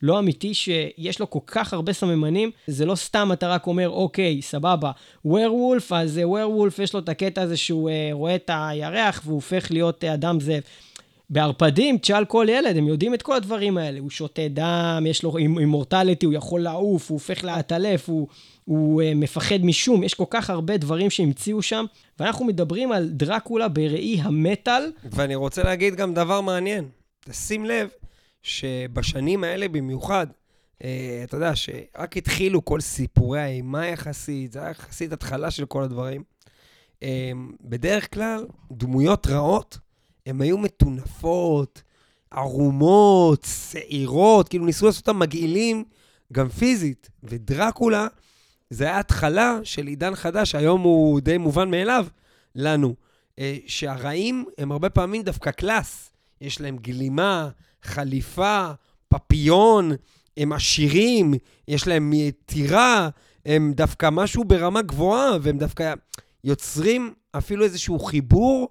לא 0.03 0.19
אמיתי, 0.19 0.55
שיש 0.55 1.21
לו 1.21 1.31
כל 1.31 1.39
כך 1.47 1.73
הרבה 1.73 1.93
סממנים. 1.93 2.51
זה 2.67 2.87
לא 2.87 2.95
סתם 2.95 3.31
אתה 3.33 3.49
רק 3.49 3.67
אומר, 3.67 3.89
אוקיי, 3.89 4.43
סבבה, 4.43 4.91
ווירוולף, 5.25 5.93
אז 5.93 6.21
ווירוולף 6.25 6.79
יש 6.79 6.95
לו 6.95 7.01
את 7.01 7.09
הקטע 7.09 7.43
הזה 7.43 7.57
שהוא 7.57 7.91
רואה 8.13 8.35
את 8.35 8.51
הירח 8.55 9.23
והוא 9.25 9.35
הופך 9.35 9.71
להיות 9.71 10.05
אדם 10.05 10.41
זאב. 10.41 10.63
בערפדים, 11.33 11.99
תשאל 11.99 12.25
כל 12.25 12.47
ילד, 12.51 12.77
הם 12.77 12.87
יודעים 12.87 13.15
את 13.15 13.23
כל 13.23 13.37
הדברים 13.37 13.79
האלה. 13.79 14.01
הוא 14.01 14.11
שותה 14.11 14.43
דם, 14.51 15.05
יש 15.07 15.23
לו 15.23 15.37
אימורטליטי, 15.37 16.27
הוא 16.27 16.35
יכול 16.35 16.61
לעוף, 16.61 17.11
הוא 17.11 17.17
הופך 17.17 17.45
לעטלף, 17.45 18.09
הוא, 18.09 18.29
הוא 18.65 19.03
uh, 19.03 19.05
מפחד 19.15 19.59
משום, 19.63 20.05
יש 20.05 20.15
כל 20.15 20.25
כך 20.31 20.51
הרבה 20.51 20.77
דברים 20.77 21.11
שהמציאו 21.11 21.63
שם, 21.63 21.85
ואנחנו 22.19 22.45
מדברים 22.45 22.93
על 22.93 23.09
דרקולה 23.09 23.69
בראי 23.69 24.21
המטאל. 24.23 24.93
ואני 25.05 25.35
רוצה 25.35 25.63
להגיד 25.63 25.95
גם 25.95 26.15
דבר 26.15 26.41
מעניין. 26.41 26.89
תשים 27.25 27.65
לב 27.65 27.89
שבשנים 28.43 29.45
האלה 29.45 29.69
במיוחד, 29.69 30.27
uh, 30.79 30.83
אתה 31.25 31.37
יודע, 31.37 31.57
שרק 31.57 32.17
התחילו 32.17 32.65
כל 32.65 32.81
סיפורי 32.81 33.41
האימה 33.41 33.87
יחסית, 33.87 34.53
זה 34.53 34.59
היה 34.61 34.71
יחסית 34.71 35.13
התחלה 35.13 35.51
של 35.51 35.67
כל 35.67 35.83
הדברים. 35.83 36.23
Uh, 37.01 37.05
בדרך 37.61 38.15
כלל, 38.15 38.47
דמויות 38.73 39.27
רעות, 39.27 39.79
הן 40.27 40.41
היו 40.41 40.59
מטונפות, 40.59 41.83
ערומות, 42.31 43.47
שעירות, 43.71 44.49
כאילו 44.49 44.67
ניסו 44.67 44.87
לעשות 44.87 45.09
אותם 45.09 45.19
מגעילים 45.19 45.85
גם 46.33 46.49
פיזית. 46.49 47.11
ודרקולה, 47.25 48.07
זה 48.71 48.85
היה 48.85 48.99
התחלה 48.99 49.59
של 49.65 49.87
עידן 49.87 50.15
חדש, 50.15 50.55
היום 50.55 50.81
הוא 50.81 51.21
די 51.21 51.39
מובן 51.39 51.71
מאליו 51.71 52.07
לנו, 52.55 52.95
אה, 53.39 53.57
שהרעים 53.67 54.45
הם 54.59 54.73
הרבה 54.73 54.91
פעמים 54.91 55.23
דווקא 55.23 55.51
קלאס. 55.51 56.11
יש 56.41 56.61
להם 56.61 56.77
גלימה, 56.77 57.49
חליפה, 57.83 58.71
פפיון, 59.09 59.93
הם 60.37 60.53
עשירים, 60.53 61.35
יש 61.69 61.87
להם 61.87 62.13
טירה, 62.47 63.09
הם 63.47 63.73
דווקא 63.77 64.09
משהו 64.13 64.45
ברמה 64.45 64.83
גבוהה, 64.83 65.31
והם 65.43 65.59
דווקא 65.59 65.95
יוצרים 66.45 67.15
אפילו 67.33 67.65
איזשהו 67.65 67.99
חיבור 67.99 68.69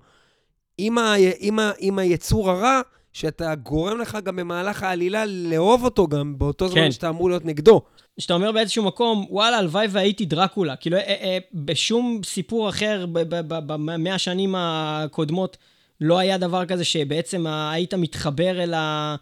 עם, 0.83 0.97
ה, 0.97 1.13
עם, 1.39 1.59
ה, 1.59 1.71
עם 1.79 1.99
היצור 1.99 2.51
הרע, 2.51 2.81
שאתה 3.13 3.55
גורם 3.55 3.99
לך 3.99 4.17
גם 4.23 4.35
במהלך 4.35 4.83
העלילה 4.83 5.25
לאהוב 5.25 5.83
אותו 5.83 6.07
גם 6.07 6.37
באותו 6.37 6.67
זמן 6.67 6.81
כן. 6.81 6.91
שאתה 6.91 7.09
אמור 7.09 7.29
להיות 7.29 7.45
נגדו. 7.45 7.81
שאתה 8.17 8.33
אומר 8.33 8.51
באיזשהו 8.51 8.83
מקום, 8.83 9.25
וואלה, 9.29 9.57
הלוואי 9.57 9.87
והייתי 9.89 10.25
דרקולה. 10.25 10.75
כאילו, 10.75 10.97
אה, 10.97 11.01
אה, 11.03 11.37
בשום 11.53 12.21
סיפור 12.23 12.69
אחר 12.69 13.05
במאה 13.47 14.15
השנים 14.15 14.55
הקודמות 14.57 15.57
לא 16.01 16.19
היה 16.19 16.37
דבר 16.37 16.65
כזה 16.65 16.83
שבעצם 16.83 17.47
היית 17.47 17.93
מתחבר 17.93 18.63
אל 18.63 18.73
ה... 18.73 19.15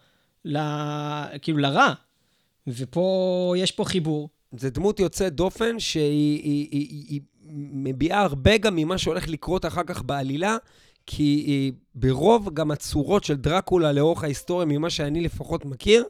ל... 0.46 0.58
כאילו, 1.42 1.58
לרע. 1.58 1.94
ופה, 2.68 3.54
יש 3.58 3.72
פה 3.72 3.86
חיבור. 3.86 4.30
זה 4.58 4.70
דמות 4.70 5.00
יוצאת 5.00 5.34
דופן 5.34 5.80
שהיא 5.80 6.42
היא, 6.44 6.68
היא, 6.72 6.88
היא, 6.90 7.06
היא 7.10 7.22
מביעה 7.74 8.22
הרבה 8.22 8.58
גם 8.58 8.76
ממה 8.76 8.98
שהולך 8.98 9.30
לקרות 9.30 9.66
אחר 9.66 9.84
כך 9.84 10.04
בעלילה, 10.04 10.58
כי 11.12 11.24
היא, 11.24 11.72
ברוב 11.96 12.50
גם 12.54 12.72
הצורות 12.72 13.24
של 13.24 13.36
דרקולה 13.36 13.92
לאורך 13.92 14.24
ההיסטוריה, 14.24 14.66
ממה 14.66 14.90
שאני 14.90 15.22
לפחות 15.22 15.66
מכיר, 15.66 16.04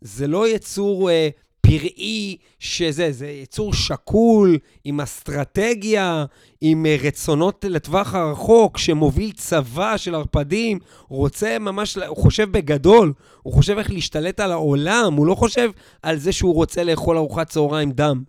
זה 0.00 0.26
לא 0.26 0.48
יצור 0.48 1.10
אה, 1.10 1.28
פראי 1.60 2.36
שזה, 2.58 3.12
זה 3.12 3.26
יצור 3.26 3.74
שקול, 3.74 4.58
עם 4.84 5.00
אסטרטגיה, 5.00 6.24
עם 6.60 6.86
אה, 6.86 6.96
רצונות 7.02 7.64
לטווח 7.68 8.14
הרחוק, 8.14 8.78
שמוביל 8.78 9.32
צבא 9.32 9.96
של 9.96 10.14
ערפדים, 10.14 10.78
רוצה 11.08 11.58
ממש, 11.58 11.98
הוא 11.98 12.16
חושב 12.16 12.52
בגדול, 12.52 13.12
הוא 13.42 13.52
חושב 13.52 13.78
איך 13.78 13.90
להשתלט 13.90 14.40
על 14.40 14.52
העולם, 14.52 15.14
הוא 15.16 15.26
לא 15.26 15.34
חושב 15.34 15.70
על 16.02 16.16
זה 16.16 16.32
שהוא 16.32 16.54
רוצה 16.54 16.84
לאכול 16.84 17.16
ארוחת 17.16 17.48
צהריים 17.48 17.90
דם. 17.90 18.22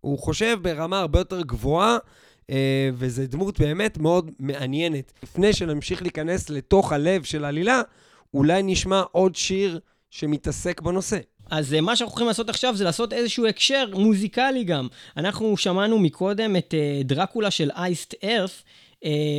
הוא 0.00 0.18
חושב 0.18 0.58
ברמה 0.62 1.00
הרבה 1.00 1.18
יותר 1.18 1.42
גבוהה, 1.42 1.92
אה, 1.92 1.98
וזו 2.94 3.22
דמות 3.28 3.60
באמת 3.60 3.98
מאוד 3.98 4.30
מעניינת. 4.38 5.12
לפני 5.22 5.52
שנמשיך 5.52 6.02
להיכנס 6.02 6.50
לתוך 6.50 6.92
הלב 6.92 7.22
של 7.22 7.44
העלילה, 7.44 7.80
אולי 8.34 8.62
נשמע 8.62 9.02
עוד 9.12 9.36
שיר 9.36 9.80
שמתעסק 10.10 10.80
בנושא. 10.80 11.18
אז 11.50 11.74
אה, 11.74 11.80
מה 11.80 11.96
שאנחנו 11.96 12.12
הולכים 12.12 12.26
לעשות 12.26 12.48
עכשיו 12.48 12.76
זה 12.76 12.84
לעשות 12.84 13.12
איזשהו 13.12 13.46
הקשר 13.46 13.86
מוזיקלי 13.94 14.64
גם. 14.64 14.88
אנחנו 15.16 15.56
שמענו 15.56 15.98
מקודם 15.98 16.56
את 16.56 16.74
אה, 16.74 17.00
דרקולה 17.04 17.50
של 17.50 17.70
אייסט 17.70 18.14
ארף, 18.24 18.62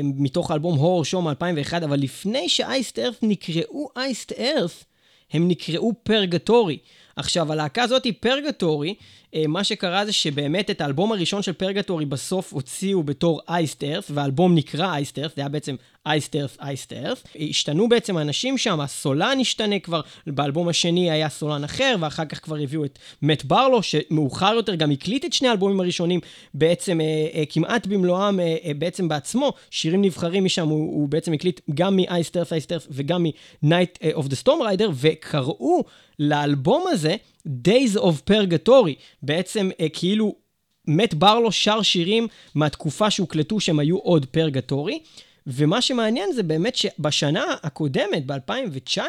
מתוך 0.03 0.51
האלבום 0.51 0.77
Horror 0.77 1.05
Show 1.05 1.29
2001, 1.29 1.83
אבל 1.83 1.99
לפני 1.99 2.49
ש 2.49 2.66
Iced 2.66 2.99
Earth 2.99 3.15
נקראו 3.21 3.89
Iced 3.97 4.31
Earth, 4.31 4.83
הם 5.31 5.47
נקראו 5.47 5.93
Purgatory. 6.03 6.77
עכשיו, 7.15 7.51
הלהקה 7.51 7.83
הזאת 7.83 8.03
היא 8.03 8.13
Purgatory, 8.19 8.89
אה, 8.89 8.95
מה 9.47 9.63
שקרה 9.63 10.05
זה 10.05 10.11
שבאמת 10.11 10.69
את 10.69 10.81
האלבום 10.81 11.11
הראשון 11.11 11.41
של 11.41 11.53
Purgatory 11.53 12.05
בסוף 12.05 12.53
הוציאו 12.53 13.03
בתור 13.03 13.41
Iced 13.49 13.71
Earth, 13.71 14.05
והאלבום 14.09 14.55
נקרא 14.55 14.93
Iced 14.93 15.08
Earth, 15.08 15.31
זה 15.35 15.41
היה 15.41 15.49
בעצם 15.49 15.75
Iced 16.05 16.28
Earth 16.28 16.57
Iced 16.61 16.86
Earth. 16.86 17.23
השתנו 17.49 17.89
בעצם 17.89 18.17
האנשים 18.17 18.57
שם, 18.57 18.79
הסולן 18.79 19.37
השתנה 19.41 19.79
כבר, 19.79 20.01
באלבום 20.27 20.67
השני 20.67 21.11
היה 21.11 21.29
סולן 21.29 21.63
אחר, 21.63 21.95
ואחר 21.99 22.25
כך 22.25 22.43
כבר 22.43 22.55
הביאו 22.57 22.85
את 22.85 22.99
מאט 23.21 23.45
ברלו, 23.45 23.83
שמאוחר 23.83 24.53
יותר 24.55 24.75
גם 24.75 24.91
הקליט 24.91 25.25
את 25.25 25.33
שני 25.33 25.47
האלבומים 25.47 25.79
הראשונים 25.79 26.19
בעצם 26.53 27.01
אה, 27.01 27.05
אה, 27.33 27.43
כמעט 27.49 27.87
במלואם 27.87 28.39
אה, 28.39 28.55
אה, 28.65 28.71
בעצם 28.73 29.07
בעצמו, 29.07 29.53
שירים 29.69 30.01
נבחרים 30.01 30.45
משם, 30.45 30.67
הוא, 30.67 30.79
הוא 30.79 31.09
בעצם 31.09 31.33
הקליט 31.33 31.61
גם 31.73 31.95
מ-אייסטרס 31.95 32.53
אייסטרס 32.53 32.87
וגם 32.91 33.23
מ-Night 33.23 33.97
אה, 34.03 34.11
of 34.11 34.23
the 34.23 34.45
Storm 34.45 34.77
Rider, 34.77 34.89
וקראו 34.93 35.83
לאלבום 36.19 36.85
הזה 36.87 37.15
Days 37.47 37.97
of 37.97 38.29
Purgatory, 38.31 38.93
בעצם 39.21 39.69
אה, 39.79 39.89
כאילו 39.89 40.35
מת 40.87 41.13
ברלו 41.13 41.51
שר 41.51 41.81
שירים 41.81 42.27
מהתקופה 42.55 43.11
שהוקלטו 43.11 43.59
שהם 43.59 43.79
היו 43.79 43.97
עוד 43.97 44.25
פרגטורי. 44.25 44.99
ומה 45.47 45.81
שמעניין 45.81 46.31
זה 46.31 46.43
באמת 46.43 46.75
שבשנה 46.75 47.43
הקודמת, 47.63 48.25
ב-2019, 48.25 48.99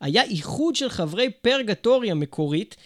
היה 0.00 0.22
איחוד 0.22 0.76
של 0.76 0.88
חברי 0.88 1.30
פרגטורי 1.30 2.10
המקורית, 2.10 2.76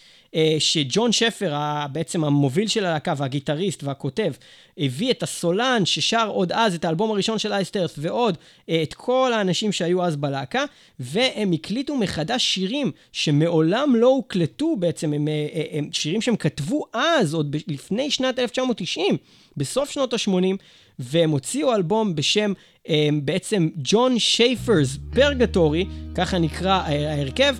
שג'ון 0.59 1.11
שפר, 1.11 1.55
בעצם 1.91 2.23
המוביל 2.23 2.67
של 2.67 2.85
הלהקה 2.85 3.13
והגיטריסט 3.17 3.83
והכותב, 3.83 4.33
הביא 4.77 5.11
את 5.11 5.23
הסולן 5.23 5.85
ששר 5.85 6.27
עוד 6.27 6.51
אז 6.51 6.75
את 6.75 6.85
האלבום 6.85 7.11
הראשון 7.11 7.39
של 7.39 7.53
אייסטרס 7.53 7.93
ועוד 7.97 8.37
אה, 8.69 8.83
את 8.83 8.93
כל 8.93 9.31
האנשים 9.33 9.71
שהיו 9.71 10.03
אז 10.03 10.15
בלהקה, 10.15 10.65
והם 10.99 11.51
הקליטו 11.51 11.95
מחדש 11.95 12.43
שירים 12.43 12.91
שמעולם 13.11 13.95
לא 13.95 14.07
הוקלטו 14.07 14.75
בעצם, 14.75 15.13
הם, 15.13 15.27
אה, 15.27 15.47
אה, 15.53 15.63
הם 15.71 15.89
שירים 15.91 16.21
שהם 16.21 16.35
כתבו 16.35 16.85
אז, 16.93 17.33
עוד 17.33 17.55
לפני 17.67 18.11
שנת 18.11 18.39
1990, 18.39 19.17
בסוף 19.57 19.89
שנות 19.89 20.13
ה-80, 20.13 20.57
והם 20.99 21.29
הוציאו 21.29 21.75
אלבום 21.75 22.15
בשם 22.15 22.53
אה, 22.89 23.09
בעצם 23.23 23.69
ג'ון 23.77 24.19
שייפרס 24.19 24.97
פרגטורי, 25.13 25.85
ככה 26.15 26.37
נקרא 26.37 26.81
אה, 26.87 27.13
ההרכב, 27.13 27.55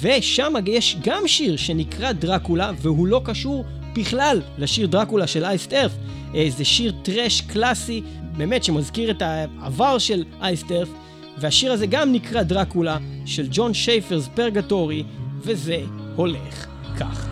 ושם 0.00 0.52
יש 0.66 0.96
גם 1.04 1.28
שיר 1.28 1.56
שנקרא 1.56 2.12
דרקולה, 2.12 2.72
והוא 2.80 3.06
לא 3.06 3.20
קשור 3.24 3.64
בכלל 3.94 4.42
לשיר 4.58 4.86
דרקולה 4.86 5.26
של 5.26 5.44
אייסט 5.44 5.72
ארף. 5.72 5.92
אה, 6.34 6.46
זה 6.56 6.64
שיר 6.64 6.92
טראש 7.02 7.40
קלאסי, 7.40 8.02
באמת 8.36 8.64
שמזכיר 8.64 9.10
את 9.10 9.22
העבר 9.22 9.98
של 9.98 10.24
אייסט 10.40 10.72
ארף, 10.72 10.88
והשיר 11.38 11.72
הזה 11.72 11.86
גם 11.86 12.12
נקרא 12.12 12.42
דרקולה 12.42 12.98
של 13.26 13.46
ג'ון 13.50 13.74
שייפרס 13.74 14.28
פרגטורי, 14.34 15.04
וזה 15.40 15.80
הולך 16.16 16.66
כך. 17.00 17.26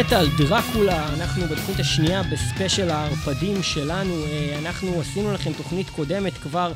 מטאל 0.00 0.26
דרקולה, 0.38 1.14
אנחנו 1.14 1.46
בתוכנית 1.46 1.80
השנייה 1.80 2.22
בספיישל 2.22 2.90
הערפדים 2.90 3.62
שלנו. 3.62 4.14
אה, 4.24 4.58
אנחנו 4.58 5.00
עשינו 5.00 5.32
לכם 5.32 5.52
תוכנית 5.52 5.90
קודמת 5.90 6.38
כבר, 6.38 6.72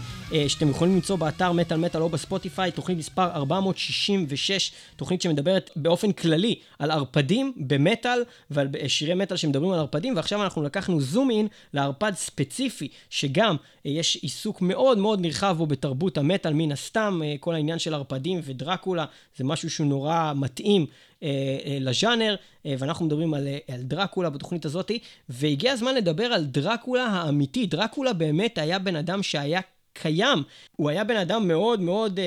שאתם 0.49 0.71
יכולים 0.71 0.95
למצוא 0.95 1.17
באתר 1.17 1.53
מטאל 1.53 1.77
מטאל 1.77 2.03
או 2.03 2.09
בספוטיפיי, 2.09 2.73
תוכנית 2.73 2.99
מספר 2.99 3.31
466, 3.35 4.73
תוכנית 4.97 5.23
שמדברת 5.23 5.71
באופן 5.77 6.12
כללי 6.12 6.55
על 6.79 6.91
ערפדים 6.91 7.53
במטאל 7.57 8.25
ועל 8.51 8.69
אה, 8.81 8.88
שירי 8.88 9.14
מטאל 9.14 9.37
שמדברים 9.37 9.71
על 9.73 9.79
ערפדים, 9.79 10.17
ועכשיו 10.17 10.43
אנחנו 10.43 10.62
לקחנו 10.62 11.01
זום 11.01 11.31
אין 11.31 11.49
לערפד 11.75 12.12
ספציפי, 12.14 12.88
שגם 13.11 13.57
אה, 13.87 13.91
יש 13.91 14.17
עיסוק 14.17 14.62
מאוד 14.62 14.99
מאוד 14.99 15.21
נרחב 15.21 15.55
בו 15.59 15.67
בתרבות 15.67 16.19
המטאל, 16.19 16.53
מן 16.53 16.73
הסתם, 16.73 17.21
אה, 17.25 17.35
כל 17.41 17.55
העניין 17.55 17.79
של 17.79 17.95
ערפדים 17.95 18.41
ודרקולה, 18.45 19.05
זה 19.37 19.45
משהו 19.45 19.71
שהוא 19.71 19.87
נורא 19.87 20.33
מתאים. 20.37 20.87
אה, 21.23 21.29
אה, 21.67 21.79
לז'אנר, 21.81 22.37
אה, 22.67 22.75
ואנחנו 22.79 23.07
מדברים 23.07 23.35
על, 23.35 23.47
אה, 23.47 23.59
על 23.75 23.83
דרקולה 23.83 24.31
בתוכנית 24.31 24.64
הזאתי, 24.64 24.99
והגיע 25.29 25.73
הזמן 25.73 25.95
לדבר 25.95 26.25
על 26.25 26.45
דרקולה 26.45 27.05
האמיתי. 27.07 27.67
דרקולה 27.67 28.12
באמת 28.12 28.59
היה 28.59 28.79
בן 28.79 28.97
אדם 28.97 29.23
שהיה 29.23 29.61
קיים. 30.03 30.43
הוא 30.77 30.91
היה 30.91 31.05
בן 31.05 31.17
אדם 31.17 31.49
מאוד 31.49 31.81
מאוד 31.81 32.19
אה, 32.19 32.25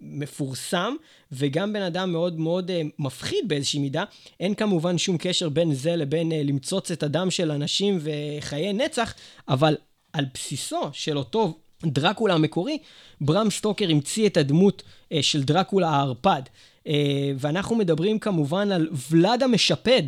מפורסם, 0.00 0.94
וגם 1.32 1.72
בן 1.72 1.82
אדם 1.82 2.12
מאוד 2.12 2.40
מאוד 2.40 2.70
אה, 2.70 2.82
מפחיד 2.98 3.48
באיזושהי 3.48 3.80
מידה. 3.80 4.04
אין 4.40 4.54
כמובן 4.54 4.98
שום 4.98 5.16
קשר 5.18 5.48
בין 5.48 5.74
זה 5.74 5.96
לבין 5.96 6.32
אה, 6.32 6.42
למצוץ 6.42 6.90
את 6.90 7.02
הדם 7.02 7.30
של 7.30 7.50
אנשים 7.50 7.98
וחיי 8.02 8.72
נצח, 8.72 9.14
אבל 9.48 9.76
על 10.12 10.24
בסיסו 10.34 10.80
של 10.92 11.18
אותו 11.18 11.58
דרקולה 11.86 12.34
המקורי, 12.34 12.78
ברם 13.20 13.50
סטוקר 13.50 13.90
המציא 13.90 14.26
את 14.26 14.36
הדמות 14.36 14.82
אה, 15.12 15.22
של 15.22 15.42
דרקולה 15.42 15.88
הערפד. 15.88 16.42
אה, 16.86 17.32
ואנחנו 17.38 17.76
מדברים 17.76 18.18
כמובן 18.18 18.72
על 18.72 18.88
ולאד 19.10 19.42
המשפד, 19.42 20.02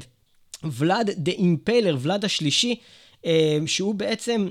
ולאד 0.65 1.11
the 1.17 1.33
Impaler, 1.33 1.97
ולאד 2.01 2.25
השלישי, 2.25 2.75
אה, 3.27 3.59
שהוא 3.67 3.95
בעצם 3.95 4.49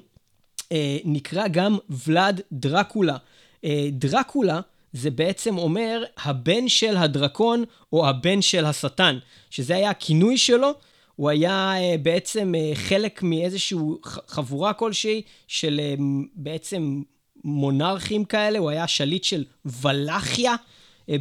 נקרא 1.06 1.48
גם 1.48 1.78
ולאד 1.90 2.42
דרקולה. 2.52 3.18
אה, 3.66 3.88
דרקולה 3.92 4.60
זה 4.94 5.12
בעצם 5.12 5.58
אומר 5.58 6.04
הבן 6.24 6.68
של 6.68 6.98
הדרקון 6.98 7.64
או 7.94 8.10
הבן 8.10 8.42
של 8.42 8.66
השטן, 8.66 9.18
שזה 9.50 9.76
היה 9.76 9.90
הכינוי 9.90 10.38
שלו. 10.38 10.72
הוא 11.16 11.30
היה 11.30 11.74
אה, 11.78 11.96
בעצם 12.02 12.54
אה, 12.56 12.72
חלק 12.76 13.24
מאיזושהי 13.24 13.78
חבורה 14.28 14.74
כלשהי 14.74 15.22
של 15.48 15.80
אה, 15.84 15.96
בעצם 16.36 17.02
מונרכים 17.44 18.26
כאלה, 18.26 18.60
הוא 18.60 18.70
היה 18.70 18.88
שליט 18.88 19.24
של 19.24 19.46
ולאכיה. 19.66 20.56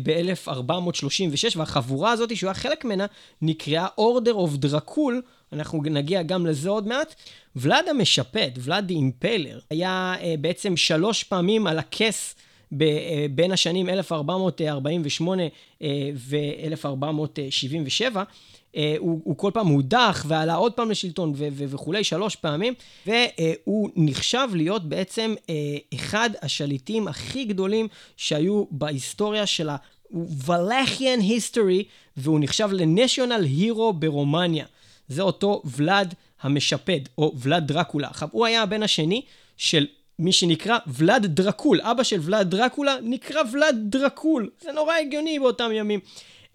ב-1436, 0.03 1.57
והחבורה 1.57 2.13
הזאת, 2.13 2.37
שהוא 2.37 2.49
היה 2.49 2.55
חלק 2.55 2.85
ממנה, 2.85 3.07
נקראה 3.43 3.87
Order 3.99 4.35
of 4.35 4.65
Dracul, 4.65 5.13
אנחנו 5.53 5.83
נגיע 5.83 6.23
גם 6.23 6.47
לזה 6.47 6.71
עוד 6.71 6.89
מעט. 6.89 7.15
ולאד 7.57 7.89
המשפט, 7.89 8.53
ולאד 8.59 8.87
די 8.87 8.95
אימפיילר, 8.95 9.59
היה 9.71 10.15
uh, 10.19 10.23
בעצם 10.41 10.77
שלוש 10.77 11.25
פעמים 11.25 11.67
על 11.67 11.79
הכס 11.79 12.35
ב, 12.73 12.83
uh, 12.83 12.87
בין 13.31 13.53
השנים 13.53 13.89
1448 13.89 15.43
uh, 15.47 15.83
ו-1477. 16.15 18.17
Uh, 18.17 18.79
הוא, 18.99 19.21
הוא 19.25 19.39
כל 19.39 19.51
פעם 19.55 19.67
הודח 19.67 20.25
ועלה 20.29 20.55
עוד 20.55 20.73
פעם 20.73 20.91
לשלטון 20.91 21.33
ו- 21.37 21.49
ו- 21.53 21.65
וכולי, 21.69 22.05
שלוש 22.05 22.37
פעמים, 22.37 22.75
והוא 23.07 23.89
uh, 23.89 23.93
נחשב 23.97 24.49
להיות 24.55 24.89
בעצם 24.89 25.35
uh, 25.39 25.51
אחד 25.95 26.31
השליטים 26.43 27.09
הכי 27.09 27.45
גדולים 27.45 27.89
שהיו 28.17 28.65
בהיסטוריה 28.71 29.47
של 29.47 29.69
ה-Valachian 29.69 31.21
history, 31.21 31.85
והוא 32.17 32.41
נחשב 32.41 32.69
לנשיונל 32.73 33.45
הירו 33.45 33.93
ברומניה. 33.93 34.67
זה 35.11 35.23
אותו 35.23 35.63
ולאד 35.65 36.15
המשפד, 36.43 37.01
או 37.19 37.35
ולאד 37.39 37.67
דרקולה. 37.67 38.09
עכשיו, 38.09 38.29
הוא 38.33 38.47
היה 38.47 38.63
הבן 38.63 38.83
השני 38.83 39.23
של 39.57 39.87
מי 40.19 40.33
שנקרא 40.33 40.79
ולאד 40.87 41.27
דרקול. 41.27 41.81
אבא 41.81 42.03
של 42.03 42.21
ולאד 42.23 42.51
דרקולה 42.51 42.97
נקרא 43.03 43.41
ולאד 43.53 43.77
דרקול. 43.81 44.51
זה 44.61 44.73
נורא 44.73 44.95
הגיוני 44.95 45.39
באותם 45.39 45.71
ימים. 45.73 46.01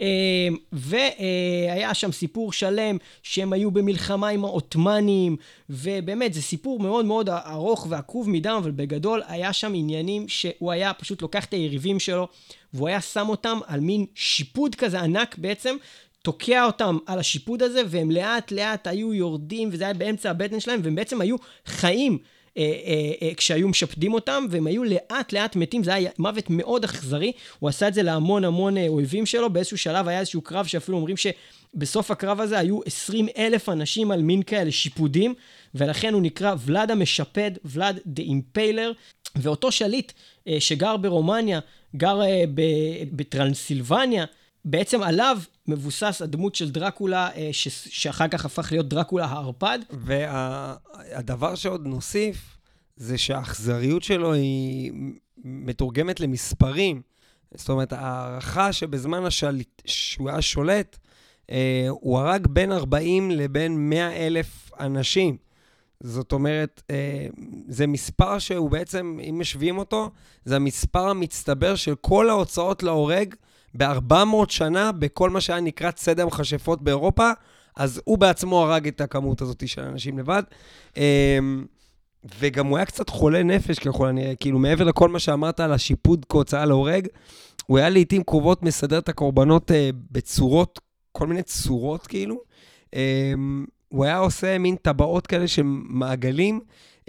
אה, 0.01 0.47
והיה 0.71 1.93
שם 1.93 2.11
סיפור 2.11 2.53
שלם 2.53 2.97
שהם 3.23 3.53
היו 3.53 3.71
במלחמה 3.71 4.27
עם 4.27 4.45
העות'מאנים, 4.45 5.37
ובאמת 5.69 6.33
זה 6.33 6.41
סיפור 6.41 6.79
מאוד 6.79 7.05
מאוד 7.05 7.29
ארוך 7.29 7.87
ועקוב 7.89 8.29
מדם, 8.29 8.55
אבל 8.57 8.71
בגדול 8.71 9.21
היה 9.27 9.53
שם 9.53 9.71
עניינים 9.75 10.27
שהוא 10.27 10.71
היה 10.71 10.93
פשוט 10.93 11.21
לוקח 11.21 11.45
את 11.45 11.53
היריבים 11.53 11.99
שלו, 11.99 12.27
והוא 12.73 12.87
היה 12.87 13.01
שם 13.01 13.29
אותם 13.29 13.59
על 13.67 13.79
מין 13.79 14.05
שיפוד 14.15 14.75
כזה 14.75 15.01
ענק 15.01 15.37
בעצם, 15.37 15.75
תוקע 16.25 16.65
אותם 16.65 16.97
על 17.05 17.19
השיפוד 17.19 17.63
הזה, 17.63 17.81
והם 17.87 18.11
לאט 18.11 18.51
לאט 18.51 18.87
היו 18.87 19.13
יורדים, 19.13 19.69
וזה 19.71 19.83
היה 19.83 19.93
באמצע 19.93 20.29
הבטן 20.29 20.59
שלהם, 20.59 20.79
והם 20.83 20.95
בעצם 20.95 21.21
היו 21.21 21.35
חיים. 21.65 22.17
אה, 22.57 22.63
אה, 22.63 23.27
אה, 23.27 23.33
כשהיו 23.33 23.67
משפדים 23.67 24.13
אותם, 24.13 24.45
והם 24.49 24.67
היו 24.67 24.83
לאט 24.83 25.33
לאט 25.33 25.55
מתים, 25.55 25.83
זה 25.83 25.93
היה 25.93 26.11
מוות 26.17 26.49
מאוד 26.49 26.83
אכזרי, 26.83 27.31
הוא 27.59 27.69
עשה 27.69 27.87
את 27.87 27.93
זה 27.93 28.03
להמון 28.03 28.43
המון 28.43 28.77
אה, 28.77 28.87
אויבים 28.87 29.25
שלו, 29.25 29.49
באיזשהו 29.49 29.77
שלב 29.77 30.07
היה 30.07 30.19
איזשהו 30.19 30.41
קרב 30.41 30.65
שאפילו 30.65 30.97
אומרים 30.97 31.15
שבסוף 31.17 32.11
הקרב 32.11 32.41
הזה 32.41 32.59
היו 32.59 32.79
20 32.85 33.27
אלף 33.37 33.69
אנשים 33.69 34.11
על 34.11 34.21
מין 34.21 34.43
כאלה 34.43 34.71
שיפודים, 34.71 35.33
ולכן 35.75 36.13
הוא 36.13 36.21
נקרא 36.21 36.55
ולאד 36.65 36.91
המשפד, 36.91 37.51
ולאד 37.65 37.99
דה 38.05 38.23
אימפיילר, 38.23 38.91
ואותו 39.35 39.71
שליט 39.71 40.11
אה, 40.47 40.57
שגר 40.59 40.97
ברומניה, 40.97 41.59
גר 41.95 42.21
אה, 42.21 42.43
בטרנסילבניה, 43.11 44.25
בעצם 44.65 45.03
עליו 45.03 45.37
מבוסס 45.67 46.21
הדמות 46.21 46.55
של 46.55 46.71
דרקולה, 46.71 47.29
אה, 47.35 47.49
ש- 47.51 47.87
שאחר 48.01 48.27
כך 48.27 48.45
הפך 48.45 48.71
להיות 48.71 48.89
דרקולה 48.89 49.25
הערפד. 49.25 49.79
והדבר 49.91 51.55
שעוד 51.55 51.85
נוסיף, 51.87 52.57
זה 52.95 53.17
שהאכזריות 53.17 54.03
שלו 54.03 54.33
היא 54.33 54.91
מתורגמת 55.43 56.19
למספרים. 56.19 57.01
זאת 57.53 57.69
אומרת, 57.69 57.93
ההערכה 57.93 58.73
שבזמן 58.73 59.25
השליט, 59.25 59.81
שהוא 59.85 60.29
היה 60.29 60.41
שולט, 60.41 60.97
אה, 61.51 61.85
הוא 61.89 62.19
הרג 62.19 62.47
בין 62.47 62.71
40 62.71 63.31
לבין 63.31 63.89
100 63.89 64.27
אלף 64.27 64.71
אנשים. 64.79 65.37
זאת 66.03 66.31
אומרת, 66.31 66.81
אה, 66.89 67.27
זה 67.67 67.87
מספר 67.87 68.39
שהוא 68.39 68.69
בעצם, 68.69 69.19
אם 69.29 69.39
משווים 69.39 69.77
אותו, 69.77 70.11
זה 70.45 70.55
המספר 70.55 71.07
המצטבר 71.09 71.75
של 71.75 71.95
כל 72.01 72.29
ההוצאות 72.29 72.83
להורג 72.83 73.35
ב-400 73.77 74.49
שנה 74.49 74.91
בכל 74.91 75.29
מה 75.29 75.41
שהיה 75.41 75.61
נקרא 75.61 75.91
ציד 75.91 76.19
המכשפות 76.19 76.81
באירופה, 76.81 77.31
אז 77.77 78.01
הוא 78.05 78.17
בעצמו 78.17 78.63
הרג 78.63 78.87
את 78.87 79.01
הכמות 79.01 79.41
הזאת 79.41 79.67
של 79.67 79.81
אנשים 79.81 80.19
לבד. 80.19 80.43
אה, 80.97 81.39
וגם 82.39 82.67
הוא 82.67 82.77
היה 82.77 82.85
קצת 82.85 83.09
חולה 83.09 83.43
נפש 83.43 83.79
ככל 83.79 84.07
הנראה, 84.07 84.35
כאילו 84.35 84.59
מעבר 84.59 84.83
לכל 84.83 85.09
מה 85.09 85.19
שאמרת 85.19 85.59
על 85.59 85.71
השיפוד 85.71 86.25
כהוצאה 86.29 86.65
להורג, 86.65 87.07
הוא 87.65 87.77
היה 87.77 87.89
לעיתים 87.89 88.23
קרובות 88.23 88.63
מסדר 88.63 88.97
את 88.97 89.09
הקורבנות 89.09 89.71
אה, 89.71 89.89
בצורות, 90.11 90.79
כל 91.11 91.27
מיני 91.27 91.43
צורות 91.43 92.07
כאילו. 92.07 92.41
אה, 92.95 93.33
הוא 93.87 94.05
היה 94.05 94.17
עושה 94.17 94.57
מין 94.57 94.75
טבעות 94.75 95.27
כאלה 95.27 95.47
של 95.47 95.63
מעגלים 95.65 96.59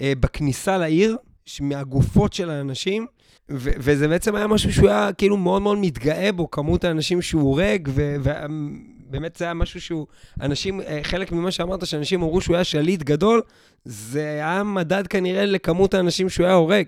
אה, 0.01 0.13
בכניסה 0.21 0.79
לעיר, 0.79 1.17
מהגופות 1.61 2.33
של 2.33 2.51
האנשים, 2.51 3.07
ו- 3.51 3.71
וזה 3.77 4.09
בעצם 4.09 4.35
היה 4.35 4.47
משהו 4.47 4.73
שהוא 4.73 4.89
היה 4.89 5.13
כאילו 5.13 5.37
מאוד 5.37 5.63
מאוד 5.63 5.79
מתגאה 5.79 6.33
בו, 6.33 6.51
כמות 6.51 6.85
האנשים 6.85 7.23
שהוא 7.23 7.43
הורג, 7.43 7.89
ובאמת 7.95 9.37
זה 9.37 9.45
היה 9.45 9.55
משהו 9.55 9.81
שהוא, 9.81 10.07
אנשים, 10.41 10.81
אה, 10.81 11.01
חלק 11.03 11.33
ממה 11.33 11.51
שאמרת, 11.51 11.87
שאנשים 11.87 12.23
אמרו 12.23 12.41
שהוא 12.41 12.57
היה 12.57 12.65
שליט 12.65 13.03
גדול, 13.03 13.43
זה 13.85 14.23
היה 14.23 14.63
מדד 14.63 15.07
כנראה 15.07 15.47
לכמות 15.47 15.95
האנשים 15.95 16.29
שהוא 16.29 16.47
היה 16.47 16.55
הורג. 16.55 16.87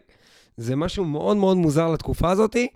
זה 0.56 0.76
משהו 0.76 1.04
מאוד 1.04 1.36
מאוד 1.36 1.56
מוזר 1.56 1.92
לתקופה 1.92 2.30
הזאתי. 2.30 2.68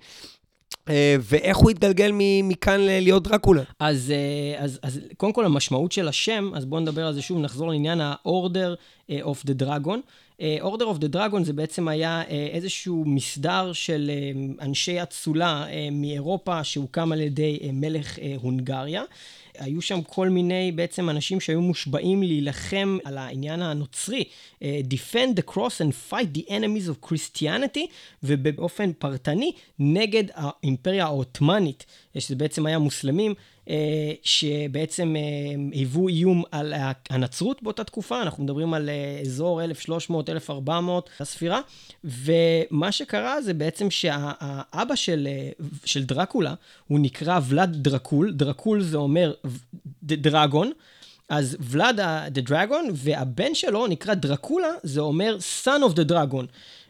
אה, 0.89 1.17
ואיך 1.21 1.57
הוא 1.57 1.71
התגלגל 1.71 2.11
מכאן 2.45 2.81
להיות 2.81 3.23
דרקולה? 3.23 3.63
אז, 3.81 4.13
אה, 4.15 4.65
אז, 4.65 4.79
אז 4.83 5.01
קודם 5.17 5.33
כל 5.33 5.45
המשמעות 5.45 5.93
של 5.93 6.09
השם, 6.09 6.51
אז 6.55 6.65
בואו 6.65 6.81
נדבר 6.81 7.07
על 7.07 7.15
זה 7.15 7.23
שוב, 7.23 7.39
נחזור 7.39 7.69
לעניין 7.69 8.01
ה-Order 8.01 8.77
of 9.11 9.47
the 9.47 9.63
Dragon. 9.63 9.99
אה, 10.43 10.59
Order 10.61 10.97
of 10.97 11.01
the 11.01 11.15
Dragon 11.15 11.43
זה 11.43 11.53
בעצם 11.53 11.89
היה 11.89 12.23
אה, 12.31 12.49
איזשהו 12.53 13.05
מסדר 13.07 13.73
של 13.73 14.11
אה, 14.11 14.65
אנשי 14.65 15.03
אצולה 15.03 15.67
מאירופה 15.93 16.65
שהוקם 16.65 17.13
על 17.13 17.21
ידי 17.21 17.59
מלך 17.73 18.19
הונגריה. 18.41 19.03
היו 19.59 19.83
שם 19.83 20.03
כל 20.03 20.29
מיני 20.29 20.73
בעצם 20.73 21.11
אנשים 21.11 21.41
שהיו 21.41 21.61
מושבעים 21.61 22.23
להילחם 22.23 22.99
על 23.05 23.19
העניין 23.19 23.63
הנוצרי, 23.63 24.25
Defend 24.63 25.37
the 25.37 25.53
cross 25.53 25.81
and 25.81 26.13
fight 26.13 26.39
the 26.39 26.49
enemies 26.49 26.89
of 26.89 27.09
Christianity, 27.09 27.87
ובאופן 28.23 28.93
פרטני 28.93 29.53
נגד 29.79 30.25
האימפריה 30.35 31.05
העות'מאנית, 31.05 31.87
שזה 32.21 32.37
בעצם 32.37 32.67
היה 32.67 32.79
מוסלמים, 32.79 33.35
אה, 33.69 34.13
שבעצם 34.23 35.17
אה, 35.17 35.23
היוו 35.73 36.09
איום 36.09 36.43
על 36.51 36.75
הנצרות 37.11 37.63
באותה 37.63 37.85
תקופה, 37.85 38.23
אנחנו 38.23 38.45
מדברים 38.45 38.75
על 38.75 38.89
אה, 38.89 39.21
אזור 39.21 39.61
1300-1400 39.63 40.71
לספירה, 41.21 41.61
ומה 42.05 42.93
שקרה 42.93 43.43
זה 43.43 43.55
בעצם 43.55 43.91
שהאבא 43.91 44.95
של, 44.95 45.29
אה, 45.31 45.51
של 45.85 46.05
דרקולה, 46.05 46.55
הוא 46.89 47.01
נקרא 47.01 47.41
ולד 47.49 47.77
דרקול, 47.83 48.33
דרקול 48.33 48.83
זה 48.83 48.97
אומר 48.97 49.33
דרגון, 50.03 50.73
אז 51.29 51.57
ולד 51.61 52.01
the 52.35 52.49
dragon, 52.49 52.91
והבן 52.93 53.55
שלו 53.55 53.87
נקרא 53.87 54.15
דרקולה, 54.15 54.69
זה 54.83 55.01
אומר 55.01 55.37
son 55.65 55.91
of 55.91 55.97
the 55.97 56.11
dragon. 56.11 56.47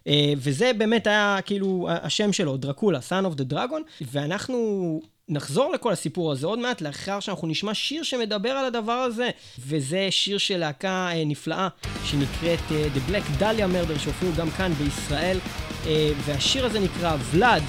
אה, 0.07 0.33
וזה 0.37 0.71
באמת 0.79 1.07
היה 1.07 1.39
כאילו 1.45 1.89
השם 1.91 2.33
שלו, 2.33 2.57
דרקולה, 2.57 2.99
son 2.99 3.33
of 3.33 3.39
the 3.39 3.53
dragon, 3.53 4.05
ואנחנו 4.13 5.01
נחזור 5.29 5.73
לכל 5.73 5.93
הסיפור 5.93 6.33
הזה 6.33 6.47
עוד 6.47 6.59
מעט, 6.59 6.81
לאחר 6.81 7.21
שאנחנו 7.21 7.49
נשמע 7.49 7.75
שיר 7.75 8.03
שמדבר 8.03 8.51
על 8.51 8.65
הדבר 8.65 8.93
הזה, 8.93 9.31
וזה 9.59 10.07
שיר 10.11 10.39
של 10.39 10.57
להקה 10.57 11.09
אה, 11.13 11.25
נפלאה 11.27 11.69
שנקראת 12.05 12.61
אה, 12.71 12.89
The 12.95 13.11
Black 13.11 13.43
Dahlia 13.43 13.75
Murder, 13.75 13.99
שהופיעו 13.99 14.33
גם 14.37 14.51
כאן 14.51 14.73
בישראל, 14.73 15.39
אה, 15.87 16.11
והשיר 16.25 16.67
הזה 16.67 16.81
נקרא 16.81 17.17
ולד, 17.31 17.63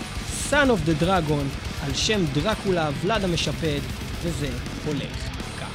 son 0.50 0.54
of 0.70 0.90
the 0.90 1.04
dragon, 1.04 1.46
על 1.86 1.94
שם 1.94 2.26
דרקולה, 2.34 2.90
ולד 3.02 3.24
המשפד, 3.24 3.80
וזה 4.24 4.50
הולך 4.86 5.30
כך. 5.60 5.70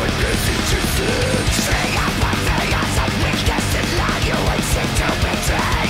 Say 0.00 1.96
up, 1.96 2.14
say 2.46 2.72
us, 2.72 2.98
I'm 2.98 3.12
weakness 3.22 3.68
in 3.74 3.86
line, 3.98 4.22
you 4.24 4.36
ain't 4.52 4.64
sick 4.64 4.90
to 4.96 5.08
betray 5.20 5.89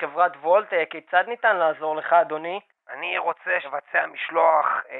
חברת 0.00 0.32
וולט. 0.36 0.72
אה, 0.72 0.86
כיצד 0.86 1.24
ניתן 1.28 1.56
לעזור 1.56 1.96
לך, 1.96 2.12
אדוני? 2.12 2.60
אני 2.90 3.18
רוצה 3.18 3.58
לבצע 3.64 4.06
משלוח 4.06 4.66
אה, 4.90 4.96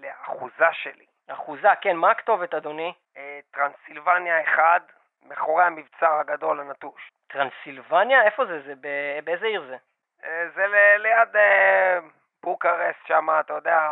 לאחוזה 0.00 0.72
שלי. 0.72 1.04
אחוזה, 1.30 1.68
כן, 1.80 1.96
מה 1.96 2.10
הכתובת, 2.10 2.54
אדוני? 2.54 2.92
אה, 3.16 3.38
טרנסילבניה 3.50 4.42
1, 4.42 4.82
מאחורי 5.26 5.64
המבצר 5.64 6.12
הגדול 6.20 6.60
הנטוש. 6.60 7.10
טרנסילבניה? 7.26 8.22
איפה 8.22 8.44
זה? 8.46 8.60
זה 8.60 8.74
ב- 8.80 9.18
באיזה 9.24 9.46
עיר 9.46 9.62
זה? 9.68 9.76
אה, 10.24 10.44
זה 10.54 10.66
ל- 10.66 10.96
ליד 11.02 11.36
אה, 11.36 11.98
בוקרסט 12.42 13.06
שם, 13.06 13.26
אתה 13.40 13.52
יודע, 13.54 13.88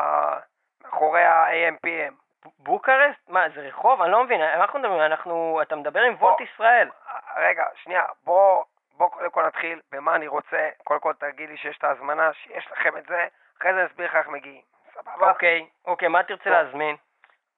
מאחורי 0.84 1.24
ה-AMPM. 1.24 2.12
ב- 2.46 2.48
בוקרשט? 2.58 3.18
מה, 3.28 3.48
זה 3.54 3.60
רחוב? 3.60 4.02
אני 4.02 4.12
לא 4.12 4.24
מבין. 4.24 4.40
אנחנו 4.40 4.78
מדברים? 4.78 5.00
אנחנו... 5.00 5.58
אתה 5.62 5.76
מדבר 5.76 6.00
עם 6.00 6.14
וולט 6.18 6.40
ישראל. 6.40 6.88
רגע, 7.36 7.64
שנייה, 7.74 8.04
בוא, 8.24 8.64
בוא 8.96 9.10
קודם 9.10 9.30
כל 9.30 9.46
נתחיל 9.46 9.80
במה 9.92 10.14
אני 10.14 10.26
רוצה. 10.26 10.68
קודם 10.84 11.00
כל 11.00 11.12
תגיד 11.18 11.48
לי 11.50 11.56
שיש 11.56 11.78
את 11.78 11.84
ההזמנה, 11.84 12.32
שיש 12.32 12.70
לכם 12.72 12.96
את 12.96 13.06
זה, 13.06 13.26
אחרי 13.58 13.72
זה 13.72 13.78
אני 13.80 13.86
אסביר 13.86 14.06
לך 14.06 14.14
איך 14.16 14.28
מגיעים. 14.28 14.62
סבבה? 14.94 15.30
אוקיי, 15.30 15.68
אוקיי, 15.84 16.08
מה 16.08 16.22
תרצה. 16.22 16.50
להזמין? 16.50 16.96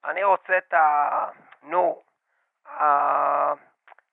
אני 0.05 0.25
רוצה 0.25 0.59
את 0.59 0.75
ה... 0.75 1.09
נו, 1.63 2.03
ה... 2.67 2.85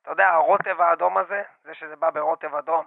אתה 0.02 0.12
יודע, 0.12 0.28
הרוטב 0.30 0.82
האדום 0.82 1.18
הזה, 1.18 1.44
זה 1.64 1.74
שזה 1.76 1.96
בא 1.96 2.10
ברוטב 2.10 2.56
אדום, 2.56 2.86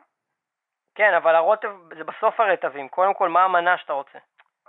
כן, 0.95 1.15
אבל 1.15 1.35
הרוטב 1.35 1.73
זה 1.99 2.05
בסוף 2.05 2.41
הרטבים. 2.41 2.89
קודם 2.89 3.15
כל, 3.15 3.29
מה 3.29 3.45
המנה 3.45 3.79
שאתה 3.79 3.93
רוצה? 3.93 4.19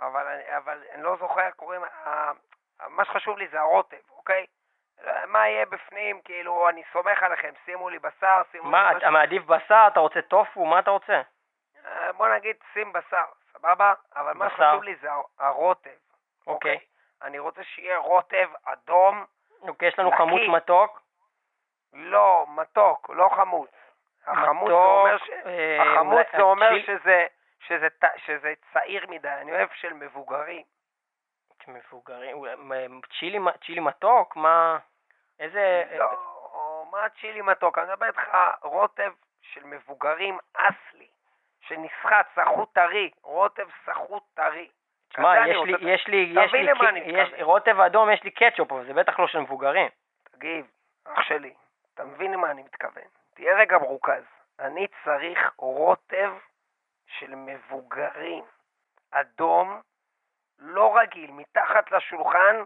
אבל, 0.00 0.26
אני- 0.26 0.56
אבל 0.56 0.82
אני 0.92 1.02
לא 1.02 1.16
זוכר, 1.16 1.50
קוראים... 1.50 1.80
מה 2.88 3.04
שחשוב 3.04 3.38
לי 3.38 3.48
זה 3.48 3.60
הרוטב, 3.60 3.96
אוקיי? 4.16 4.46
מה 5.26 5.48
יהיה 5.48 5.66
בפנים, 5.66 6.20
כאילו, 6.22 6.68
אני 6.68 6.82
סומך 6.92 7.22
עליכם, 7.22 7.52
שימו 7.64 7.88
לי 7.90 7.98
בשר, 7.98 8.42
שימו 8.52 8.70
מה, 8.70 8.92
לי 8.92 8.98
אתה 8.98 9.10
מעדיף 9.10 9.44
בשר? 9.44 9.84
אתה 9.92 10.00
רוצה 10.00 10.22
טופו? 10.22 10.64
מה 10.64 10.78
אתה 10.78 10.90
רוצה? 10.90 11.22
אה, 11.86 12.12
בוא 12.12 12.28
נגיד 12.28 12.56
שים 12.72 12.92
בשר, 12.92 13.24
סבבה? 13.52 13.94
אבל 14.16 14.32
מה. 14.34 14.50
שחשוב 14.50 14.82
לי 14.82 14.96
זה 14.96 15.08
הרוטב, 15.38 15.90
אוקיי. 16.46 16.78
אני 17.22 17.38
רוצה 17.38 17.64
שיהיה 17.64 17.98
רוטב 17.98 18.48
אדום, 18.64 19.24
אוקיי, 19.62 19.88
יש 19.88 19.98
לנו. 19.98 20.12
חמוץ 20.12 20.40
מתוק. 20.48 21.00
לא 21.92 22.46
מתוק, 22.48 23.10
לא 23.10 23.28
חמוץ. 23.36 23.70
החמוץ 24.26 24.68
זה 26.36 26.42
אומר. 26.42 26.72
אה, 26.72 26.82
שזה, 26.86 27.26
שזה, 27.60 27.90
ט- 27.90 28.16
שזה 28.16 28.52
צעיר 28.72 29.06
מדי, 29.08 29.28
אני 29.28 29.52
אוהב 29.52 29.68
של 29.74 29.92
מבוגרים. 29.92 30.62
מבוגרים, 31.68 32.44
מ- 32.58 33.00
צ'ילי 33.66 33.80
מתוק? 33.80 34.36
מה... 34.36 34.78
איזה... 35.40 35.84
לא, 35.98 36.86
מה 36.92 37.08
צ'ילי 37.20 37.42
מתוק? 37.42 37.78
אני 37.78 37.86
מדבר 37.86 38.06
איתך 38.06 38.30
רוטב 38.62 39.12
של 39.42 39.64
מבוגרים 39.64 40.38
אסלי, 40.54 41.06
שנסחט, 41.60 42.26
סחוט 42.34 42.74
טרי, 42.74 43.10
רוטב 43.22 43.68
סחוט 43.86 44.22
טרי. 44.34 44.68
תשמע, 45.08 45.48
יש. 45.48 45.56
לי, 45.64 45.72
יש 45.80 46.06
לי, 46.08 46.32
יש 46.44 46.52
לי, 46.52 46.58
יש- 46.60 46.68
מתכוון. 46.70 46.96
רוטב 47.40 47.80
אדום, 47.80 48.10
יש 48.10 48.22
לי 48.22 48.30
קטשופ, 48.30 48.72
אבל 48.72 48.84
זה 48.86 48.92
בטח 48.94 49.18
לא 49.20 49.26
של 49.26 49.38
מבוגרים. 49.38 49.88
תגיב, 50.30 50.66
אח 51.04 51.22
שלי, 51.22 51.54
אתה 51.94 52.04
מבין 52.04 52.32
למה 52.32 52.50
אני 52.50 52.62
מתכוון. 52.62 53.02
תהיה 53.34 53.56
רגע 53.56 53.78
מרוכז. 53.78 54.22
אני 54.60 54.86
צריך 55.04 55.52
רוטב 55.58 56.32
של 57.06 57.34
מבוגרים. 57.34 58.44
אדום, 59.10 59.80
לא 60.58 60.96
רגיל, 60.96 61.30
מתחת 61.30 61.92
לשולחן, 61.92 62.56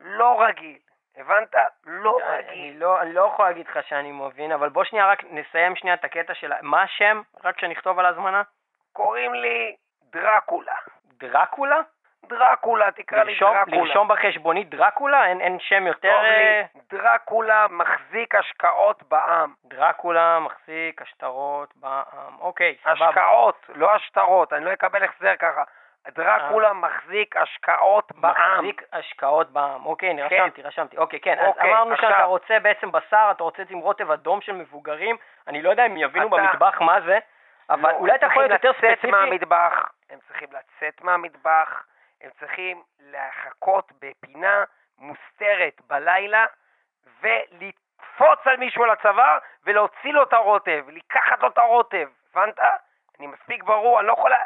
לא 0.00 0.42
רגיל. 0.42 0.78
הבנת? 1.16 1.54
לא 1.86 2.18
אני 2.28 2.38
רגיל. 2.38 2.80
לא, 2.80 3.02
אני 3.02 3.12
לא 3.12 3.30
יכול 3.32 3.44
להגיד 3.44 3.68
לך 3.68 3.78
שאני 3.88 4.12
מבין, 4.12 4.52
אבל 4.52 4.68
בוא 4.68 4.84
שנייה 4.84 5.06
רק 5.06 5.24
נסיים 5.30 5.76
שנייה 5.76 5.94
את 5.94 6.04
הקטע 6.04 6.34
של... 6.34 6.52
מה 6.62 6.82
השם? 6.82 7.22
רק 7.44 7.60
שנכתוב 7.60 7.98
על 7.98 8.06
ההזמנה? 8.06 8.42
קוראים 8.92 9.34
לי 9.34 9.76
דרקולה. 10.12 10.74
דרקולה? 11.18 11.80
דרקולה, 12.28 12.90
תקרא 12.90 13.22
לי 13.22 13.32
לרשום, 13.32 13.54
דרקולה. 13.54 13.84
לרשום 13.84 14.08
בחשבונית 14.08 14.70
דרקולה? 14.70 15.26
אין, 15.26 15.40
אין 15.40 15.58
שם 15.60 15.86
יותר... 15.86 16.12
טוב 16.12 16.24
אה, 16.24 16.62
לי, 16.74 16.80
דרקולה 16.90 17.66
מחזיק 17.70 18.34
השקעות 18.34 19.02
בעם. 19.02 19.54
דרקולה 19.64 20.38
מחזיק 20.38 21.02
השטרות 21.02 21.76
בעם. 21.76 22.38
אוקיי, 22.40 22.76
סבבה. 22.82 23.08
השקעות, 23.08 23.66
לא 23.74 23.94
השטרות, 23.94 24.52
אני 24.52 24.64
לא 24.64 24.72
אקבל 24.72 25.04
החזר 25.04 25.36
ככה. 25.36 25.62
דרקולה 26.10 26.72
מחזיק 26.72 27.36
השקעות 27.36 28.12
בעם. 28.14 28.36
אה. 28.36 28.54
מחזיק 28.56 28.82
השקעות 28.92 29.50
בעם. 29.50 29.86
אוקיי, 29.86 30.10
אני 30.10 30.28
כן. 30.28 30.36
רשמתי, 30.36 30.62
רשמתי. 30.62 30.96
אוקיי, 30.96 31.20
כן. 31.20 31.38
אז 31.38 31.46
אוקיי, 31.46 31.70
אמרנו 31.72 31.92
עכשיו- 31.92 32.10
שאתה 32.10 32.24
רוצה 32.24 32.58
בעצם 32.62 32.92
בשר, 32.92 33.28
אתה 33.30 33.42
רוצה 33.42 33.62
עם 33.70 33.78
רוטב 33.78 34.10
אדום 34.10 34.40
של 34.40 34.52
מבוגרים. 34.52 35.16
אני 35.48 35.62
לא 35.62 35.70
יודע 35.70 35.86
אם 35.86 35.96
יבינו 35.96 36.26
אתה- 36.26 36.36
במטבח 36.36 36.80
מה 36.80 37.00
זה, 37.00 37.18
אבל 37.70 37.90
לא, 37.90 37.96
אולי 37.96 38.12
הם 38.12 38.18
אתה 38.18 38.26
יכול 38.26 38.42
להיות 38.42 38.52
יותר 38.52 38.72
צריכים 38.72 38.90
לצאת 38.90 38.98
ספציפי. 38.98 39.10
מהמטבח, 39.16 39.88
הם 40.10 40.18
צריכים 40.28 40.48
לצאת 40.52 41.02
מהמטבח, 41.02 41.84
הם 42.22 42.30
צריכים 42.40 42.82
לחכות 43.00 43.92
בפינה 44.02 44.64
מוסתרת 44.98 45.80
בלילה 45.86 46.44
ולקפוץ 47.20 48.38
על 48.46 48.56
מישהו 48.56 48.84
על 48.84 48.90
הצוואר 48.90 49.38
ולהוציא 49.64 50.12
לו 50.12 50.22
את 50.22 50.32
הרוטב, 50.32 50.84
לקחת 50.88 51.40
לו 51.42 51.48
את 51.48 51.58
הרוטב, 51.58 52.08
הבנת? 52.34 52.58
אני 53.18 53.26
מספיק 53.26 53.62
ברור, 53.62 53.98
אני 54.00 54.06
לא 54.08 54.12
יכול... 54.12 54.30
לה- 54.30 54.44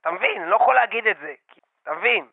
אתה, 0.00 0.10
מבין? 0.10 0.42
אני 0.42 0.50
לא 0.50 0.56
יכול 0.56 0.74
להגיד 0.74 1.06
את 1.06 1.16
זה, 1.18 1.34
אתה 1.82 1.92
מבין? 1.92 2.26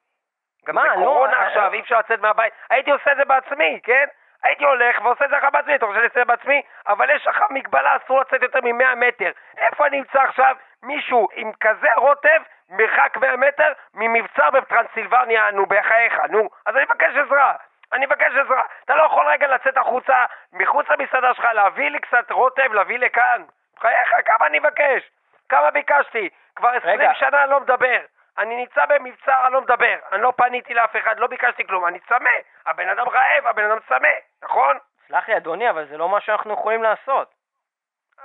גם 0.65 0.75
מה, 0.75 0.81
זה 0.81 0.87
לא, 0.87 1.05
קורונה 1.05 1.33
אה, 1.33 1.47
עכשיו, 1.47 1.63
אה. 1.63 1.73
אי 1.73 1.79
אפשר 1.79 1.99
לצאת 1.99 2.19
מהבית. 2.19 2.53
הייתי 2.69 2.91
עושה 2.91 3.11
את 3.11 3.17
זה 3.17 3.25
בעצמי, 3.25 3.79
כן? 3.83 4.05
הייתי 4.43 4.65
הולך 4.65 5.01
ועושה 5.03 5.25
את 5.25 5.29
זה 5.29 5.37
לך 5.37 5.47
בעצמי, 5.53 5.75
אתה 5.75 5.85
רוצה 5.85 5.99
לצאת 5.99 6.27
בעצמי? 6.27 6.61
אבל 6.87 7.09
יש 7.09 7.27
לך 7.27 7.43
מגבלה, 7.49 7.95
אסור 7.95 8.21
לצאת 8.21 8.41
יותר 8.41 8.59
מ-100 8.61 8.95
מטר. 8.95 9.31
איפה 9.57 9.87
אני 9.87 9.99
אמצא 9.99 10.21
עכשיו 10.21 10.55
מישהו 10.83 11.27
עם 11.33 11.51
כזה 11.59 11.87
רוטב, 11.95 12.41
מרחק 12.69 13.17
100 13.17 13.35
מטר, 13.35 13.73
ממבצר 13.93 14.49
בטרנסילבניה, 14.49 15.51
נו, 15.51 15.65
בחייך, 15.65 16.19
נו. 16.29 16.49
אז 16.65 16.75
אני 16.75 16.83
מבקש 16.83 17.15
עזרה. 17.15 17.53
אני 17.93 18.05
מבקש 18.05 18.33
עזרה. 18.45 18.63
אתה 18.85 18.95
לא 18.95 19.03
יכול 19.03 19.27
רגע 19.27 19.47
לצאת 19.47 19.77
החוצה, 19.77 20.25
מחוץ 20.53 20.89
למסעדה 20.89 21.33
שלך, 21.33 21.45
להביא 21.53 21.89
לי 21.89 21.99
קצת 21.99 22.31
רוטב, 22.31 22.73
להביא 22.73 22.99
לכאן. 22.99 23.43
בחייך, 23.77 24.09
כמה 24.25 24.47
אני 24.47 24.59
מבקש? 24.59 25.09
כמה 25.49 25.71
ביקשתי? 25.71 26.29
כבר 26.55 26.69
20 26.69 26.99
רגע. 26.99 27.13
שנה 27.13 27.43
אני 27.43 27.51
לא 27.51 27.59
מדבר. 27.59 27.99
אני 28.37 28.55
נמצא 28.55 28.85
במבצר, 28.85 29.45
אני 29.45 29.53
לא 29.53 29.61
מדבר. 29.61 29.95
אני 30.11 30.21
לא 30.21 30.33
פניתי 30.37 30.73
לאף 30.73 30.95
אחד, 30.95 31.19
לא 31.19 31.27
ביקשתי 31.27 31.67
כלום. 31.67 31.87
אני 31.87 31.99
צמא. 31.99 32.29
הבן 32.65 32.89
אדם 32.89 33.09
רעב, 33.09 33.47
הבן 33.47 33.71
אדם 33.71 33.77
צמא, 33.87 34.09
נכון? 34.43 34.77
סלח 35.07 35.29
לי, 35.29 35.37
אדוני, 35.37 35.69
אבל 35.69 35.87
זה 35.87 35.97
לא 35.97 36.09
מה 36.09 36.21
שאנחנו 36.21 36.53
יכולים 36.53 36.83
לעשות. 36.83 37.33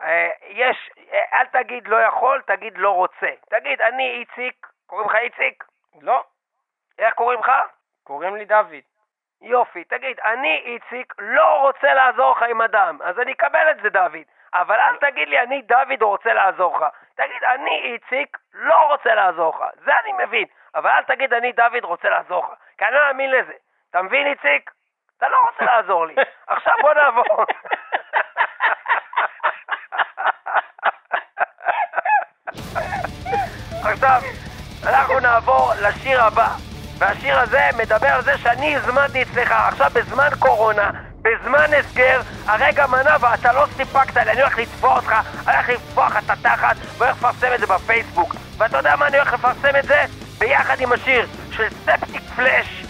אה, 0.02 0.30
יש, 0.48 0.90
אה, 1.12 1.40
אל 1.40 1.46
תגיד 1.46 1.88
לא 1.88 1.96
יכול, 1.96 2.42
תגיד 2.46 2.78
לא 2.78 2.90
רוצה. 2.90 3.30
תגיד, 3.50 3.82
אני 3.82 4.10
איציק, 4.10 4.66
קוראים 4.86 5.08
לך 5.08 5.14
איציק? 5.14 5.64
לא, 6.00 6.24
איך 6.98 7.14
קוראים 7.14 7.40
לך? 7.40 7.50
קוראים 8.04 8.36
לי 8.36 8.44
דוד. 8.44 8.91
יופי, 9.42 9.84
תגיד, 9.84 10.20
אני 10.20 10.62
איציק 10.64 11.14
לא 11.18 11.60
רוצה 11.60 11.94
לעזור 11.94 12.32
לך 12.36 12.42
עם 12.42 12.62
אדם, 12.62 12.98
אז 13.04 13.18
אני 13.18 13.32
אקבל 13.32 13.70
את 13.70 13.76
זה 13.82 13.88
דוד, 13.88 14.22
אבל 14.54 14.74
אל 14.74 14.96
תגיד 14.96 15.28
לי 15.28 15.40
אני 15.40 15.62
דוד 15.62 16.02
רוצה 16.02 16.32
לעזור 16.32 16.78
לך, 16.78 16.86
תגיד 17.14 17.44
אני 17.44 17.80
איציק 17.84 18.38
לא 18.54 18.88
רוצה 18.88 19.14
לעזור 19.14 19.54
לך, 19.56 19.64
זה 19.84 19.92
אני 20.04 20.12
מבין, 20.24 20.44
אבל 20.74 20.90
אל 20.90 21.02
תגיד 21.02 21.32
אני 21.34 21.52
דוד 21.52 21.84
רוצה 21.84 22.08
לעזור 22.10 22.44
לך, 22.44 22.58
כי 22.78 22.84
אני 22.84 22.94
לא 22.94 23.00
מאמין 23.06 23.30
לזה, 23.30 23.52
אתה 23.90 24.02
מבין 24.02 24.26
איציק? 24.26 24.70
אתה 25.18 25.28
לא 25.28 25.36
רוצה 25.50 25.64
לעזור 25.64 26.06
לי, 26.06 26.14
עכשיו 26.46 26.74
בוא 26.82 26.94
נעבור. 26.94 27.44
עכשיו, 33.84 34.20
אנחנו 34.88 35.20
נעבור 35.20 35.72
לשיר 35.82 36.22
הבא. 36.22 36.71
והשיר 37.02 37.38
הזה 37.38 37.60
מדבר 37.78 38.06
על 38.06 38.24
זה 38.24 38.38
שאני 38.42 38.76
הזמנתי 38.76 39.22
אצלך 39.22 39.52
עכשיו 39.52 39.90
בזמן 39.94 40.28
קורונה, 40.38 40.90
בזמן 41.22 41.66
הסגר, 41.78 42.20
הרגע 42.46 42.86
מנה 42.86 43.16
ואתה 43.20 43.52
לא 43.52 43.66
סיפקת 43.76 44.16
לי, 44.16 44.32
אני 44.32 44.40
הולך 44.40 44.58
לתבוע 44.58 44.96
אותך, 44.96 45.14
אני 45.46 45.56
הולך 45.94 46.16
לך 46.16 46.24
את 46.24 46.30
התחת 46.30 46.76
והולך 46.98 47.16
לפרסם 47.16 47.54
את 47.54 47.60
זה 47.60 47.66
בפייסבוק. 47.66 48.34
ואתה 48.58 48.76
יודע 48.76 48.96
מה 48.96 49.06
אני 49.06 49.18
הולך 49.18 49.32
לפרסם 49.32 49.76
את 49.78 49.84
זה? 49.84 50.04
ביחד 50.38 50.80
עם 50.80 50.92
השיר 50.92 51.26
של 51.50 51.68
ספטיק 51.84 52.22
פלאש, 52.36 52.84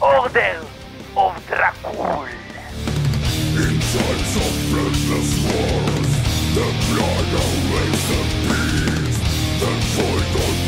אורדר 0.00 0.62
אוף 1.16 1.34
דרקול. 1.48 2.28
In 3.56 3.74
times 3.92 4.34
of 4.44 4.54
breathless 4.70 5.30
wars, 5.46 6.10
the 6.56 6.68
blood 6.88 7.30
awaits 7.44 8.04
the 8.10 8.22
beast. 8.46 9.22
The 9.60 9.72
void 9.94 10.32
of 10.44 10.58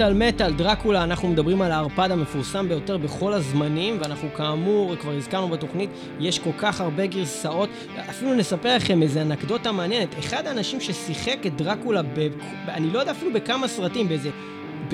מטאל 0.00 0.14
מטאל 0.14 0.52
דרקולה, 0.52 1.04
אנחנו 1.04 1.28
מדברים 1.28 1.62
על 1.62 1.72
הערפד 1.72 2.10
המפורסם 2.10 2.68
ביותר 2.68 2.98
בכל 2.98 3.32
הזמנים, 3.32 3.96
ואנחנו 4.00 4.28
כאמור, 4.36 4.96
כבר 4.96 5.12
הזכרנו 5.12 5.48
בתוכנית, 5.48 5.90
יש 6.20 6.38
כל 6.38 6.50
כך 6.58 6.80
הרבה 6.80 7.06
גרסאות. 7.06 7.68
אפילו 8.10 8.34
נספר 8.34 8.76
לכם 8.76 9.02
איזה 9.02 9.22
אנקדוטה 9.22 9.72
מעניינת. 9.72 10.18
אחד 10.18 10.46
האנשים 10.46 10.80
ששיחק 10.80 11.46
את 11.46 11.56
דרקולה, 11.56 12.02
ב... 12.02 12.28
אני 12.68 12.90
לא 12.92 12.98
יודע 12.98 13.10
אפילו 13.10 13.32
בכמה 13.32 13.68
סרטים, 13.68 14.08
באיזה... 14.08 14.30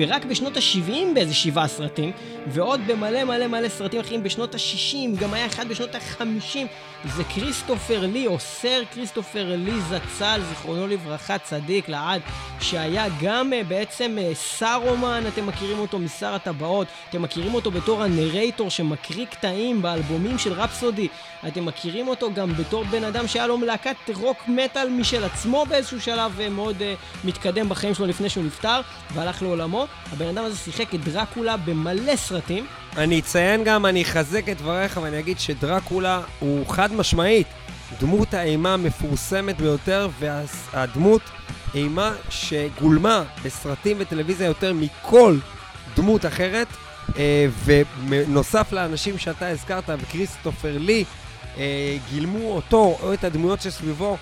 רק 0.05 0.25
בשנות 0.25 0.57
ה-70 0.57 0.91
באיזה 1.13 1.33
שבעה 1.33 1.67
סרטים, 1.67 2.11
ועוד 2.47 2.81
במלא 2.87 3.23
מלא 3.23 3.47
מלא 3.47 3.69
סרטים 3.69 3.99
אחרים 3.99 4.23
בשנות 4.23 4.55
ה-60, 4.55 5.21
גם 5.21 5.33
היה 5.33 5.45
אחד 5.45 5.67
בשנות 5.67 5.95
ה-50, 5.95 6.57
זה 7.05 7.23
כריסטופר 7.23 8.05
לי, 8.05 8.27
או 8.27 8.39
סר 8.39 8.81
כריסטופר 8.93 9.55
לי 9.55 9.71
זצ"ל, 9.81 10.41
זיכרונו 10.49 10.87
לברכה, 10.87 11.37
צדיק 11.37 11.89
לעד, 11.89 12.21
שהיה 12.61 13.05
גם 13.21 13.53
uh, 13.53 13.67
בעצם 13.67 14.17
uh, 14.17 14.35
סארומן, 14.35 15.23
אתם 15.27 15.47
מכירים 15.47 15.79
אותו 15.79 15.99
משר 15.99 16.33
הטבעות, 16.33 16.87
אתם 17.09 17.21
מכירים 17.21 17.53
אותו 17.53 17.71
בתור 17.71 18.03
הנרייטור 18.03 18.69
שמקריא 18.69 19.25
קטעים 19.25 19.81
באלבומים 19.81 20.37
של 20.37 20.53
רפסודי, 20.53 21.07
אתם 21.47 21.65
מכירים 21.65 22.07
אותו 22.07 22.33
גם 22.33 22.53
בתור 22.53 22.83
בן 22.83 23.03
אדם 23.03 23.27
שהיה 23.27 23.47
לו 23.47 23.57
להקת 23.57 23.95
רוק 24.15 24.37
מטאל 24.47 24.89
משל 24.89 25.23
עצמו 25.23 25.65
באיזשהו 25.69 26.01
שלב 26.01 26.39
uh, 26.39 26.49
מאוד 26.49 26.75
uh, 26.79 27.27
מתקדם 27.27 27.69
בחיים 27.69 27.93
שלו 27.93 28.05
לפני 28.05 28.29
שהוא 28.29 28.43
נפטר, 28.45 28.81
והלך 29.13 29.41
לעולמו. 29.41 29.86
הבן 30.11 30.27
אדם 30.27 30.43
הזה 30.43 30.57
שיחק 30.57 30.95
את 30.95 31.03
דרקולה 31.03 31.57
במלא 31.57 32.15
סרטים. 32.15 32.65
אני 32.97 33.19
אציין 33.19 33.63
גם, 33.63 33.85
אני 33.85 34.01
אחזק 34.01 34.49
את 34.49 34.57
דבריך 34.57 34.99
ואני 35.03 35.19
אגיד 35.19 35.39
שדרקולה 35.39 36.21
הוא 36.39 36.67
חד 36.67 36.93
משמעית 36.93 37.47
דמות 37.99 38.33
האימה 38.33 38.73
המפורסמת 38.73 39.57
ביותר, 39.57 40.09
והדמות 40.19 41.21
אימה 41.75 42.13
שגולמה 42.29 43.23
בסרטים 43.43 43.97
וטלוויזיה 43.99 44.47
יותר 44.47 44.73
מכל 44.73 45.37
דמות 45.95 46.25
אחרת. 46.25 46.67
אה, 47.17 47.47
ונוסף 47.65 48.71
לאנשים 48.71 49.17
שאתה 49.17 49.47
הזכרת, 49.47 49.89
וכריסטופר 49.99 50.77
לי, 50.77 51.03
אה, 51.57 51.97
גילמו 52.09 52.51
אותו 52.51 52.97
או 53.01 53.13
את 53.13 53.23
הדמויות 53.23 53.61
שסביבו 53.61 54.17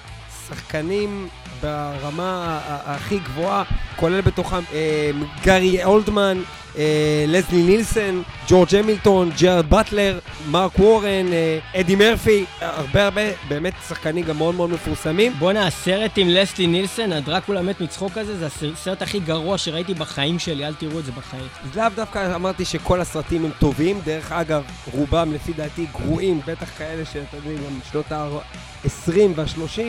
שחקנים 0.48 1.28
ברמה 1.66 2.60
הכי 2.86 3.20
גבוהה, 3.20 3.64
כולל 3.96 4.22
בתוכם 4.22 4.62
אה, 4.74 5.12
גארי 5.44 5.84
אולדמן, 5.84 6.38
אה, 6.78 7.26
לסלי 7.28 7.64
נילסון, 7.64 8.24
ג'ורג' 8.48 8.76
המילטון, 8.76 9.32
ג'רד 9.40 9.70
באטלר, 9.70 10.20
מרק 10.52 10.80
וורן, 10.80 11.34
אה, 11.34 11.60
אדי 11.80 11.96
מרפי, 11.96 12.46
הרבה 12.62 13.04
הרבה 13.04 13.22
באמת 13.48 13.74
שחקנים 13.88 14.26
גם 14.26 14.38
מאוד 14.38 14.56
מאוד 14.56 14.70
מפורסמים. 14.70 15.34
בואנה, 15.40 15.68
הסרט 15.68 16.12
עם 16.18 16.28
לסלי 16.30 16.68
נילסון, 16.68 17.12
הדרקולה 17.12 17.62
מת 17.62 17.82
מצחוק 17.82 18.18
הזה, 18.18 18.38
זה 18.38 18.70
הסרט 18.74 19.02
הכי 19.02 19.20
גרוע 19.20 19.58
שראיתי 19.58 19.94
בחיים 19.94 20.40
שלי, 20.40 20.68
אל 20.68 20.74
תראו 20.74 21.00
את 21.00 21.06
זה 21.06 21.12
בחיים. 21.12 21.48
לאו 21.76 21.86
דווקא 21.96 22.36
אמרתי 22.36 22.66
שכל 22.66 23.02
הסרטים 23.02 23.46
הם 23.46 23.52
טובים, 23.60 24.02
דרך 24.06 24.32
אגב, 24.32 24.64
רובם 24.94 25.34
לפי 25.34 25.54
דעתי 25.54 25.86
גרועים, 25.92 26.42
בטח 26.48 26.70
כאלה 26.78 27.06
שאתה 27.06 27.38
יודע, 27.38 27.62
גם 27.62 27.80
שנות 27.92 28.12
ה-20 28.12 29.10
וה-30, 29.36 29.80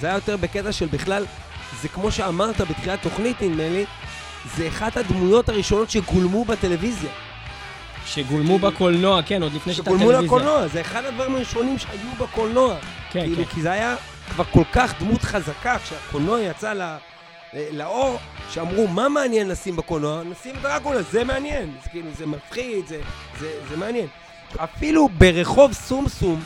זה 0.00 0.06
היה 0.06 0.14
יותר 0.14 0.36
בקטע 0.36 0.72
של 0.72 0.86
בכלל, 0.86 1.24
זה 1.82 1.88
כמו 1.88 2.10
שאמרת 2.10 2.60
בתחילת 2.60 3.02
תוכנית 3.02 3.42
נדמה 3.42 3.68
לי, 3.68 3.84
זה 4.56 4.68
אחת 4.68 4.96
הדמויות 4.96 5.48
הראשונות 5.48 5.90
שגולמו 5.90 6.44
בטלוויזיה. 6.44 7.10
שגולמו 8.06 8.58
בקולנוע, 8.58 9.22
כן, 9.22 9.42
עוד 9.42 9.52
לפני 9.54 9.74
שהייתה 9.74 9.90
שגולמו 9.90 10.10
טלוויזיה. 10.10 10.26
לקולנוע, 10.26 10.68
זה 10.68 10.80
אחד 10.80 11.04
הדברים 11.04 11.34
הראשונים 11.34 11.78
שהיו 11.78 12.08
בקולנוע. 12.18 12.74
כן, 13.10 13.20
כאילו, 13.20 13.36
כן. 13.36 13.44
כי 13.44 13.62
זה 13.62 13.72
היה 13.72 13.96
כבר 14.34 14.44
כל 14.44 14.64
כך 14.72 14.94
דמות 15.00 15.22
חזקה, 15.22 15.76
כשהקולנוע 15.78 16.40
יצא 16.40 16.72
ל... 16.72 16.96
לאור, 17.72 18.18
שאמרו, 18.50 18.88
מה 18.88 19.08
מעניין 19.08 19.48
לשים 19.48 19.76
בקולנוע? 19.76 20.22
נשים 20.22 20.56
את 20.56 20.62
דרקולה, 20.62 21.02
זה 21.02 21.24
מעניין. 21.24 21.74
זה 21.84 21.90
כאילו, 21.90 22.08
זה 22.18 22.26
מפחיד, 22.26 22.86
זה, 22.86 23.00
זה, 23.40 23.52
זה 23.70 23.76
מעניין. 23.76 24.06
אפילו 24.56 25.08
ברחוב 25.18 25.72
סומסום 25.72 26.42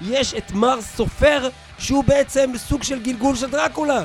יש 0.00 0.34
את 0.34 0.52
מר 0.52 0.82
סופר, 0.82 1.48
שהוא 1.78 2.04
בעצם 2.04 2.50
סוג 2.56 2.82
של 2.82 3.02
גלגול 3.02 3.36
של 3.36 3.50
דרקולה. 3.50 4.02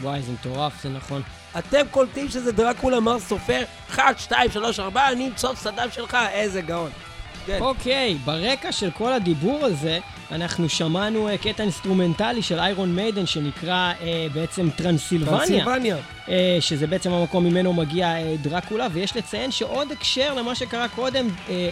וואי, 0.00 0.22
זה 0.22 0.32
מטורף, 0.32 0.82
זה 0.82 0.88
נכון. 0.88 1.22
אתם 1.58 1.82
קולטים 1.90 2.28
שזה 2.28 2.52
דרקולה 2.52 3.00
מר 3.00 3.18
סופר? 3.18 3.62
1, 3.90 4.18
2, 4.18 4.50
3, 4.50 4.80
4, 4.80 5.08
אני 5.08 5.28
אמצוף 5.28 5.58
סדאם 5.58 5.90
שלך, 5.90 6.16
איזה 6.32 6.60
גאון. 6.60 6.90
כן. 7.46 7.58
אוקיי, 7.60 8.14
ברקע 8.24 8.72
של 8.72 8.90
כל 8.90 9.12
הדיבור 9.12 9.64
הזה, 9.64 9.98
אנחנו 10.30 10.68
שמענו 10.68 11.28
אה, 11.28 11.38
קטע 11.38 11.62
אינסטרומנטלי 11.62 12.42
של 12.42 12.58
איירון 12.58 12.94
מיידן 12.94 13.26
שנקרא 13.26 13.92
אה, 14.00 14.26
בעצם 14.34 14.70
טרנסילבניה. 14.70 15.38
טרנסילבניה. 15.38 15.96
אה, 16.28 16.56
שזה 16.60 16.86
בעצם 16.86 17.12
המקום 17.12 17.44
ממנו 17.44 17.72
מגיע 17.72 18.06
אה, 18.06 18.34
דרקולה, 18.42 18.86
ויש 18.92 19.16
לציין 19.16 19.50
שעוד 19.50 19.92
הקשר 19.92 20.34
למה 20.34 20.54
שקרה 20.54 20.88
קודם, 20.88 21.28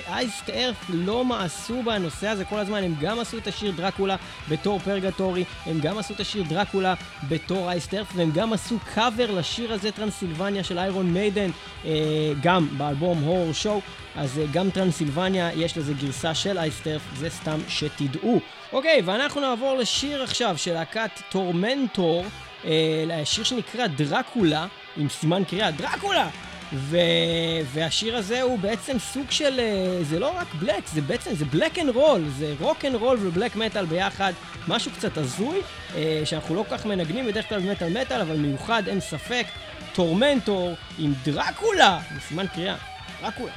אייסט 0.09 0.51
ארף 0.51 0.77
לא 0.89 1.25
מעשו 1.25 1.83
בנושא 1.83 2.29
הזה 2.29 2.45
כל 2.45 2.59
הזמן, 2.59 2.85
הם 2.85 2.95
גם 3.01 3.21
עשו 3.21 3.39
את 3.39 3.47
השיר 3.47 3.73
דרקולה 3.77 4.17
בתור 4.49 4.79
פרגטורי, 4.79 5.45
הם 5.67 5.81
גם 5.81 5.99
עשו 5.99 6.15
את 6.15 6.21
השיר 6.21 6.43
דרקולה 6.49 6.95
בתור 7.29 7.71
Iced 7.71 7.95
Earth, 7.95 8.13
והם 8.15 8.31
גם 8.35 8.53
עשו 8.53 8.79
קאבר 8.95 9.31
לשיר 9.31 9.73
הזה, 9.73 9.93
Transylvania 9.93 10.65
של 10.65 10.79
Iron 10.79 11.07
Maiden, 11.07 11.51
אה, 11.85 11.91
גם 12.43 12.69
באלבום 12.77 13.19
Horror 13.19 13.53
Show, 13.53 13.81
אז 14.17 14.39
אה, 14.39 14.45
גם 14.53 14.71
Transylvania, 14.71 15.51
יש 15.53 15.79
לזה 15.79 15.93
גרסה 15.95 16.35
של 16.35 16.59
Iced 16.59 16.87
Earth, 16.87 17.03
זה 17.17 17.31
סתם 17.31 17.59
שתדעו. 17.69 18.41
אוקיי, 18.73 19.03
ואנחנו 19.05 19.41
נעבור 19.41 19.75
לשיר 19.75 20.23
עכשיו 20.23 20.59
של 20.59 20.73
להקת 20.73 21.11
Tormentor. 21.31 22.25
אה, 22.65 23.25
שיר 23.25 23.45
שנקרא 23.45 23.87
דרקולה, 23.87 24.67
עם 24.97 25.09
סימן 25.09 25.45
קריאה, 25.45 25.71
דרקולה! 25.71 26.29
ו... 26.73 26.97
והשיר 27.73 28.17
הזה 28.17 28.43
הוא 28.43 28.59
בעצם 28.59 28.99
סוג 28.99 29.31
של, 29.31 29.61
אה, 29.61 30.05
זה 30.05 30.19
לא 30.19 30.37
רק 30.37 30.55
בלק, 30.55 30.87
זה 30.87 31.01
בעצם, 31.01 31.35
זה 31.35 31.45
בלק 31.45 31.79
אנד 31.79 31.89
רול, 31.89 32.25
זה 32.39 32.55
רוק 32.61 32.85
אנד 32.85 32.95
רול 32.95 33.19
ו 33.21 33.27
black 33.27 33.57
metal 33.57 33.87
ביחד, 33.87 34.33
משהו 34.69 34.91
קצת 34.91 35.19
הזוי, 35.19 35.61
אה, 35.97 36.23
שאנחנו 36.25 36.55
לא 36.55 36.65
כל 36.69 36.77
כך 36.77 36.87
מנגנים 36.87 37.27
בדרך 37.27 37.49
כלל 37.49 37.61
במטאל 37.61 38.01
מטאל, 38.01 38.21
אבל 38.21 38.37
מיוחד, 38.37 38.83
אין 38.89 39.01
ספק, 39.01 39.47
טורמנטור 39.95 40.75
עם 40.99 41.13
דרקולה, 41.25 42.01
עם 42.11 42.19
סימן 42.29 42.47
קריאה, 42.47 42.77
דרקולה. 43.23 43.53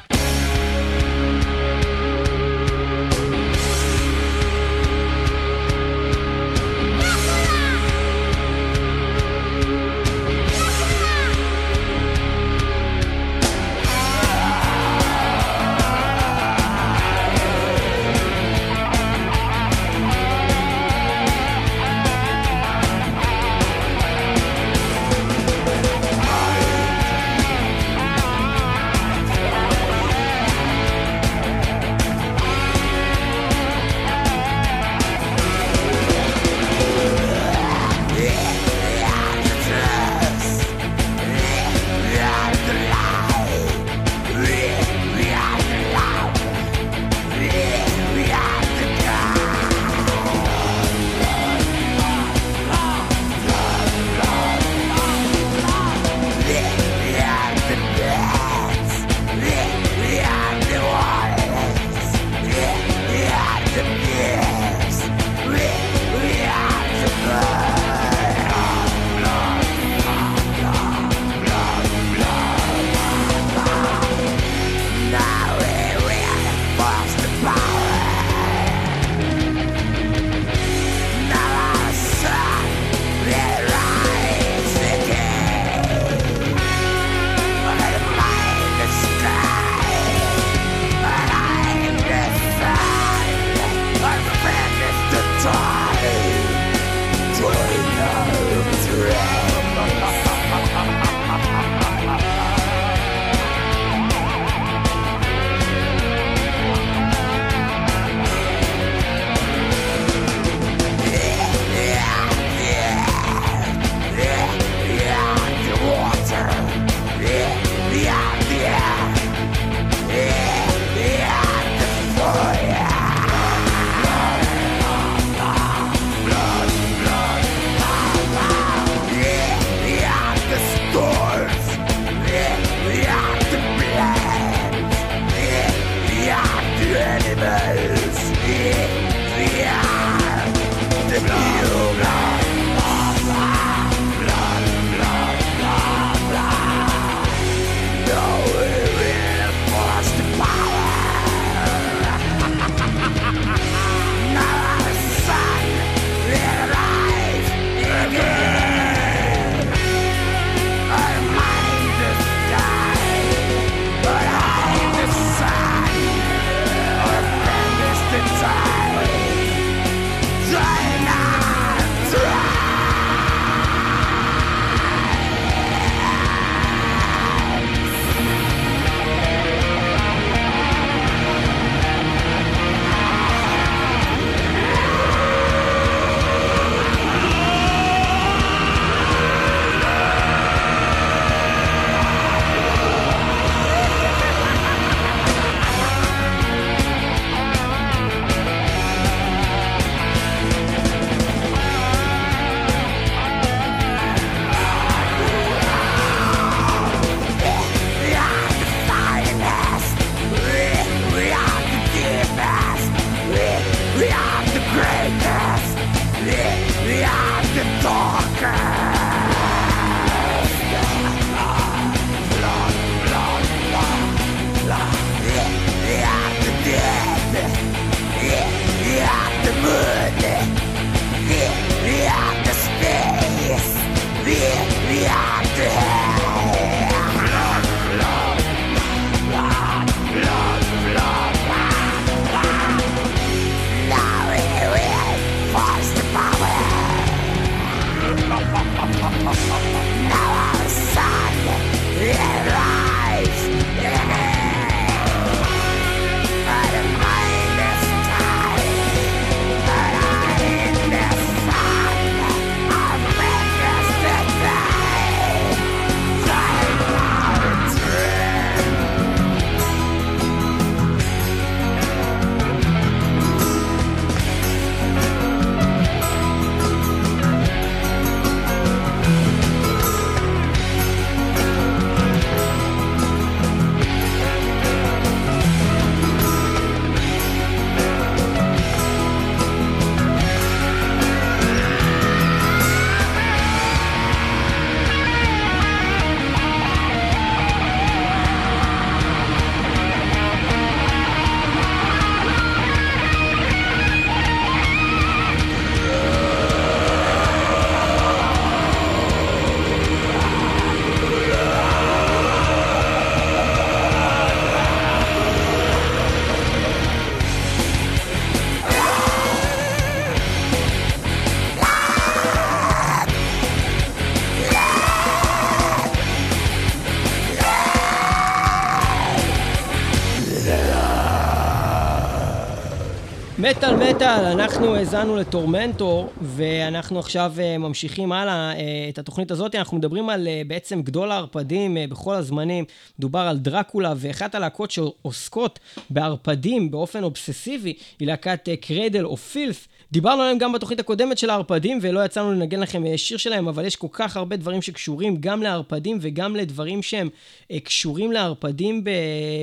מטאל 333.58 333.76
מטאל, 333.76 334.26
אנחנו 334.26 334.76
האזנו 334.76 335.16
לטורמנטור, 335.16 336.10
ואנחנו 336.22 337.00
עכשיו 337.00 337.34
אה, 337.40 337.58
ממשיכים 337.58 338.12
הלאה 338.12 338.54
אה, 338.54 338.90
את 338.90 339.00
התוכנית 339.00 339.32
הזאת. 339.32 339.56
אנחנו 339.56 339.78
מדברים 339.78 340.10
על 340.10 340.28
אה, 340.28 340.42
בעצם 340.48 340.82
גדול 340.82 341.12
הערפדים 341.12 341.78
בכל 341.90 342.16
הזמנים. 342.16 342.66
מדובר 343.00 343.20
על 343.20 343.38
דרקולה, 343.38 343.94
ואחת 343.98 344.36
הלהקות 344.36 344.72
שעוסקות 344.72 345.60
בערפדים 345.90 346.72
באופן 346.72 347.04
אובססיבי 347.04 347.74
היא 348.00 348.08
להקת 348.08 348.50
קרדל 348.62 349.06
או 349.06 349.18
פילף. 349.18 349.68
דיברנו 349.92 350.22
עליהם 350.22 350.38
גם 350.38 350.52
בתוכנית 350.54 350.80
הקודמת 350.80 351.18
של 351.18 351.30
הערפדים, 351.30 351.80
ולא 351.82 352.06
יצאנו 352.06 352.32
לנגן 352.32 352.60
לכם 352.60 352.86
אה, 352.86 352.98
שיר 352.98 353.18
שלהם, 353.18 353.48
אבל 353.48 353.66
יש 353.66 353.76
כל 353.76 353.88
כך 353.92 354.18
הרבה 354.18 354.36
דברים 354.36 354.62
שקשורים 354.62 355.18
גם 355.20 355.44
לערפדים 355.44 355.98
וגם 356.02 356.36
לדברים 356.36 356.84
שהם 356.84 357.10
אה, 357.52 357.60
קשורים 357.60 358.12
לערפדים 358.12 358.84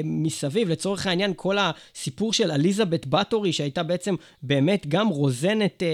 מסביב. 0.05 0.69
לצורך 0.69 1.07
העניין, 1.07 1.33
כל 1.37 1.57
הסיפור 1.59 2.33
של 2.33 2.51
אליזבת 2.51 3.07
בטורי, 3.07 3.53
שהייתה 3.53 3.83
בעצם 3.83 4.15
באמת 4.43 4.87
גם 4.87 5.09
רוזנת 5.09 5.83
אה, 5.83 5.89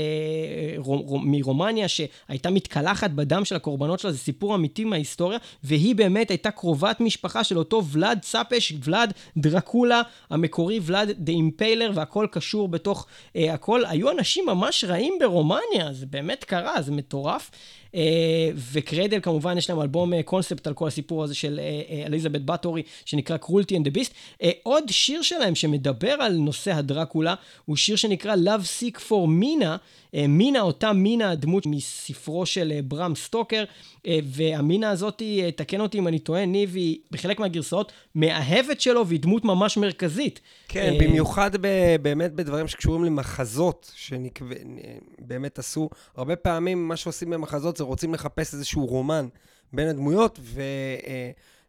רו- 0.77 1.03
רו- 1.03 1.19
מרומניה, 1.19 1.89
שהייתה 1.89 2.51
מתקלחת 2.51 3.11
בדם 3.11 3.45
של 3.45 3.57
הקורבנות 3.57 4.01
שלה, 4.01 4.13
זה 4.13 4.19
סיפור 4.19 4.55
אמיתי 4.55 4.85
מההיסטוריה, 4.85 5.39
והיא 5.65 5.95
באמת 5.95 6.31
הייתה 6.31 6.51
קרובת 6.51 7.01
משפחה 7.01 7.45
של 7.45 7.59
אותו 7.59 7.85
ולאד 7.93 8.19
צפש, 8.23 8.73
ולאד 8.85 9.13
דרקולה 9.37 10.03
המקורי, 10.31 10.81
Vlad 10.83 11.11
the 11.19 11.33
Impaler, 11.33 11.91
והכל 11.95 12.27
קשור 12.31 12.69
בתוך 12.69 13.07
הכל. 13.35 13.83
היו 13.85 14.11
אנשים 14.11 14.40
ממש 14.47 14.85
רעים 14.85 15.15
ברומניה, 15.21 15.93
זה 15.93 16.07
באמת 16.07 16.45
קרה, 16.45 16.83
זה 16.83 16.93
מטורף. 16.93 17.51
אה, 17.95 18.51
ו 18.73 18.80
Cradle 18.80 19.21
כמובן 19.23 19.59
יש 19.59 19.71
להם 19.71 19.81
אלבום 19.81 20.15
אה, 20.15 20.23
קונספט 20.23 20.67
על 20.67 20.75
כל 20.75 20.89
הסיפור 20.89 21.25
הזה 21.25 21.35
של 21.35 21.61
אה, 21.63 21.83
אה, 21.91 22.07
אליזבת 22.07 22.41
בטורי 22.41 22.83
שנקרא 23.05 23.37
Cruelty 23.37 23.77
and 23.77 23.83
the 23.83 23.89
Beast. 23.89 24.15
עוד 24.63 24.85
שיר 24.91 25.23
שלהם 25.23 25.55
שמדבר 25.55 26.13
על 26.13 26.33
נושא 26.33 26.73
הדרקולה 26.73 27.35
הוא 27.65 27.77
שיר 27.77 27.97
שנקרא 27.97 28.35
Love 28.35 28.83
Sick 28.83 28.99
for 29.09 29.27
מינה. 29.29 29.77
אה, 30.15 30.27
מינה, 30.29 30.61
אותה 30.61 30.93
מינה, 30.93 31.31
הדמות 31.31 31.67
מספרו 31.67 32.47
של 32.47 32.73
אה, 32.75 32.83
ברם 32.83 33.15
סטוקר, 33.15 33.65
אה, 33.65 34.00
והמינה 34.25 34.91
הזאת, 34.91 35.23
אה, 35.23 35.51
תקן 35.53 35.81
אותי 35.81 35.99
אם 35.99 36.09
אני 36.09 36.19
טועה, 36.19 36.47
ניב, 36.47 36.75
היא 36.75 36.99
בחלק 37.11 37.41
מהגרסאות 37.41 37.93
מאהבת 38.15 38.81
שלו 38.81 39.07
והיא 39.07 39.21
דמות 39.21 39.45
ממש 39.45 39.77
מרכזית. 39.77 40.41
כן, 40.69 40.93
אה, 40.93 40.99
במיוחד 41.01 41.51
ב, 41.61 41.97
באמת 42.03 42.33
בדברים 42.33 42.69
שקשורים 42.69 43.05
למחזות, 43.05 43.93
שבאמת 43.97 45.59
עשו. 45.59 45.91
הרבה 46.17 46.37
פעמים 46.37 46.89
מה 46.89 46.97
שעושים 46.97 47.31
במחזות 47.31 47.77
זה 47.77 47.85
רוצים 47.85 48.15
לחפש 48.15 48.55
איזשהו 48.55 48.87
רומן 48.87 49.29
בין 49.73 49.89
הדמויות, 49.89 50.41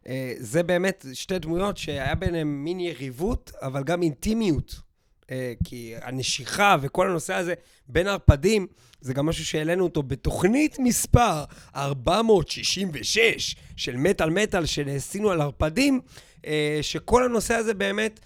וזה 0.06 0.62
באמת 0.62 1.06
שתי 1.12 1.38
דמויות 1.38 1.76
שהיה 1.76 2.14
ביניהן 2.14 2.46
מין 2.46 2.80
יריבות, 2.80 3.52
אבל 3.62 3.84
גם 3.84 4.02
אינטימיות. 4.02 4.91
אה, 5.32 5.52
כי 5.64 5.94
הנשיכה 6.02 6.76
וכל 6.80 7.08
הנושא 7.10 7.34
הזה 7.34 7.54
בין 7.88 8.06
ערפדים, 8.06 8.66
זה 9.00 9.14
גם 9.14 9.26
משהו 9.26 9.44
שהעלינו 9.44 9.84
אותו 9.84 10.02
בתוכנית 10.02 10.78
מספר 10.78 11.44
466 11.76 13.56
של 13.76 13.96
מטאל 13.96 14.30
מטאל 14.30 14.66
שעשינו 14.66 15.30
על 15.30 15.40
ערפדים, 15.40 16.00
אה, 16.46 16.78
שכל 16.82 17.24
הנושא 17.24 17.54
הזה 17.54 17.74
באמת, 17.74 18.20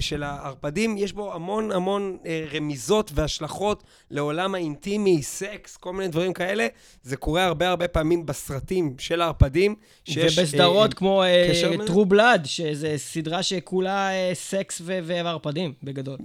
של 0.00 0.22
הערפדים, 0.22 0.96
יש 0.96 1.12
בו 1.12 1.34
המון 1.34 1.72
המון 1.72 2.16
אה, 2.26 2.44
רמיזות 2.54 3.10
והשלכות 3.14 3.84
לעולם 4.10 4.54
האינטימי, 4.54 5.22
סקס, 5.22 5.76
כל 5.76 5.92
מיני 5.92 6.08
דברים 6.08 6.32
כאלה. 6.32 6.66
זה 7.02 7.16
קורה 7.16 7.44
הרבה 7.44 7.68
הרבה 7.68 7.88
פעמים 7.88 8.26
בסרטים 8.26 8.94
של 8.98 9.20
הערפדים. 9.20 9.74
שיש, 10.04 10.38
ובסדרות 10.38 10.90
אה, 10.90 10.96
כמו 10.96 11.22
אה, 11.22 11.86
True 11.86 12.04
Blood, 12.04 12.46
שזו 12.46 12.88
סדרה 12.96 13.42
שכולה 13.42 14.10
אה, 14.10 14.30
סקס 14.34 14.80
ו- 14.84 14.98
וערפדים, 15.04 15.72
בגדול. 15.82 16.18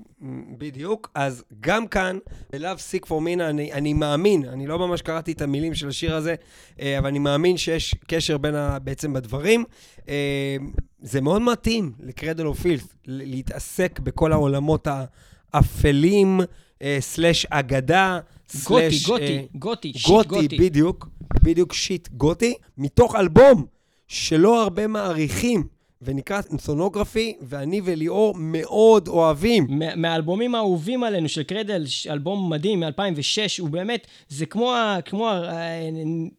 בדיוק. 0.58 1.12
אז 1.16 1.44
גם 1.60 1.88
כאן, 1.88 2.18
ב-Love 2.54 2.80
Sick 2.92 3.06
for 3.06 3.10
Mina, 3.10 3.42
אני, 3.42 3.74
אני 3.74 3.94
מאמין, 3.94 4.46
אני 4.46 4.68
לא 4.68 4.80
ממש 4.80 5.02
קראתי 5.02 5.32
את 5.32 5.42
המילים 5.42 5.76
של 5.76 5.88
השיר 5.88 6.16
הזה, 6.16 6.36
אה, 6.80 6.98
אבל 6.98 7.08
אני 7.08 7.20
מאמין 7.20 7.58
שיש 7.58 7.96
קשר 8.08 8.38
בין 8.38 8.56
ה, 8.56 8.80
בעצם 8.80 9.14
בדברים. 9.14 9.64
אה, 10.10 10.58
זה 11.06 11.22
מאוד 11.22 11.42
מתאים 11.42 11.92
ל 12.00 12.06
Cradle 12.06 12.46
of 12.46 12.62
Filth, 12.62 12.96
להתעסק 13.06 14.00
בכל 14.00 14.32
העולמות 14.32 14.88
האפלים, 15.54 16.42
אה, 16.82 16.98
סלאש 17.00 17.46
אגדה, 17.50 18.20
גותי, 18.64 18.92
סלאש, 18.92 19.06
גותי, 19.08 19.38
אה, 19.38 19.44
גותי, 19.56 19.94
שיט 19.94 20.08
גותי, 20.08 20.28
גותי. 20.30 20.58
בדיוק, 20.58 21.08
בדיוק 21.44 21.74
שיט 21.74 22.10
גותי, 22.10 22.54
מתוך 22.78 23.16
אלבום 23.16 23.66
שלא 24.08 24.64
הרבה 24.64 24.88
מעריכים, 24.88 25.68
ונקרא 26.02 26.42
אנתונוגרפי, 26.52 27.36
ואני 27.42 27.82
וליאור 27.86 28.36
מאוד 28.38 29.08
אוהבים. 29.08 29.66
מה- 29.70 29.96
מהאלבומים 29.96 30.56
האהובים 30.56 31.04
עלינו 31.04 31.30
של 31.30 31.44
קרדל, 31.44 31.84
אלבום 32.10 32.50
מדהים 32.54 32.80
מ-2006, 32.80 32.92
הוא 33.60 33.70
באמת, 33.70 34.08
זה 34.30 34.46
כמו, 34.46 34.74
ה- 34.74 34.98
כמו 35.06 35.30
ה- 35.30 35.52
ה- 35.52 35.90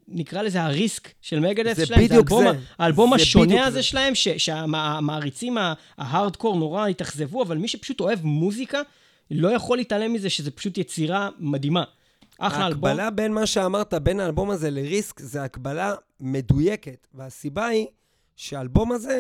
נקרא 0.08 0.42
לזה 0.42 0.62
הריסק 0.62 1.08
של 1.22 1.40
מגדס 1.40 1.76
זה 1.76 1.86
שלהם. 1.86 2.00
בדיוק 2.04 2.30
האלבום, 2.32 2.52
זה. 2.52 2.58
האלבום 2.78 3.10
זה 3.10 3.22
השונה 3.22 3.46
בדיוק 3.46 3.60
הזה 3.60 3.70
זה. 3.76 3.82
שלהם, 3.82 4.12
שהמעריצים 4.14 5.56
ההארדקור 5.98 6.56
נורא 6.56 6.86
התאכזבו, 6.88 7.42
אבל 7.42 7.58
מי 7.58 7.68
שפשוט 7.68 8.00
אוהב 8.00 8.18
מוזיקה, 8.24 8.80
לא 9.30 9.48
יכול 9.48 9.76
להתעלם 9.78 10.12
מזה 10.12 10.30
שזה 10.30 10.50
פשוט 10.50 10.78
יצירה 10.78 11.28
מדהימה. 11.38 11.84
אחלה 12.38 12.66
אלבום. 12.66 12.84
ההקבלה 12.84 13.10
בין 13.10 13.32
מה 13.32 13.46
שאמרת, 13.46 13.94
בין 13.94 14.20
האלבום 14.20 14.50
הזה 14.50 14.70
לריסק, 14.70 15.20
זה 15.20 15.42
הקבלה 15.42 15.94
מדויקת. 16.20 17.06
והסיבה 17.14 17.66
היא 17.66 17.86
שהאלבום 18.36 18.92
הזה 18.92 19.18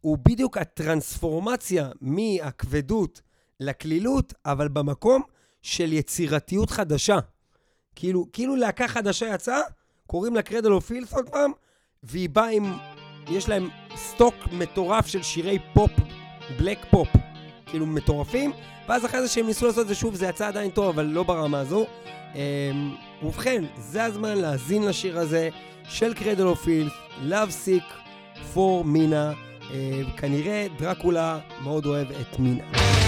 הוא 0.00 0.18
בדיוק 0.18 0.56
הטרנספורמציה 0.56 1.90
מהכבדות 2.00 3.22
לקלילות, 3.60 4.34
אבל 4.46 4.68
במקום 4.68 5.22
של 5.62 5.92
יצירתיות 5.92 6.70
חדשה. 6.70 7.18
כאילו, 7.94 8.26
כאילו 8.32 8.56
להקה 8.56 8.88
חדשה 8.88 9.34
יצאה, 9.34 9.60
קוראים 10.06 10.34
לה 10.34 10.42
קרדל 10.42 10.72
אוף 10.72 10.86
פילס 10.86 11.12
עוד 11.12 11.28
פעם, 11.28 11.52
והיא 12.02 12.30
באה 12.30 12.50
עם... 12.50 12.72
יש 13.28 13.48
להם 13.48 13.68
סטוק 13.96 14.34
מטורף 14.52 15.06
של 15.06 15.22
שירי 15.22 15.58
פופ, 15.74 15.90
black 16.58 16.78
pop, 16.90 17.08
כאילו 17.66 17.86
מטורפים, 17.86 18.52
ואז 18.88 19.04
אחרי 19.04 19.22
זה 19.22 19.28
שהם 19.28 19.46
ניסו 19.46 19.66
לעשות 19.66 19.82
את 19.82 19.88
זה 19.88 19.94
שוב, 19.94 20.14
זה 20.14 20.26
יצא 20.26 20.48
עדיין 20.48 20.70
טוב, 20.70 20.88
אבל 20.88 21.04
לא 21.04 21.22
ברמה 21.22 21.60
הזו. 21.60 21.86
אמ, 22.34 22.94
ובכן, 23.22 23.64
זה 23.78 24.04
הזמן 24.04 24.38
להאזין 24.38 24.86
לשיר 24.86 25.18
הזה 25.18 25.48
של 25.84 26.14
Cradle 26.14 26.46
of 26.46 26.62
Filth, 26.64 26.92
Love 27.28 27.66
Sick 27.66 27.92
for 28.54 28.84
Mina. 28.84 29.45
אה, 29.74 30.00
כנראה 30.16 30.66
דרקולה 30.78 31.38
מאוד 31.64 31.86
אוהב 31.86 32.06
את 32.10 32.38
מינה. 32.38 33.05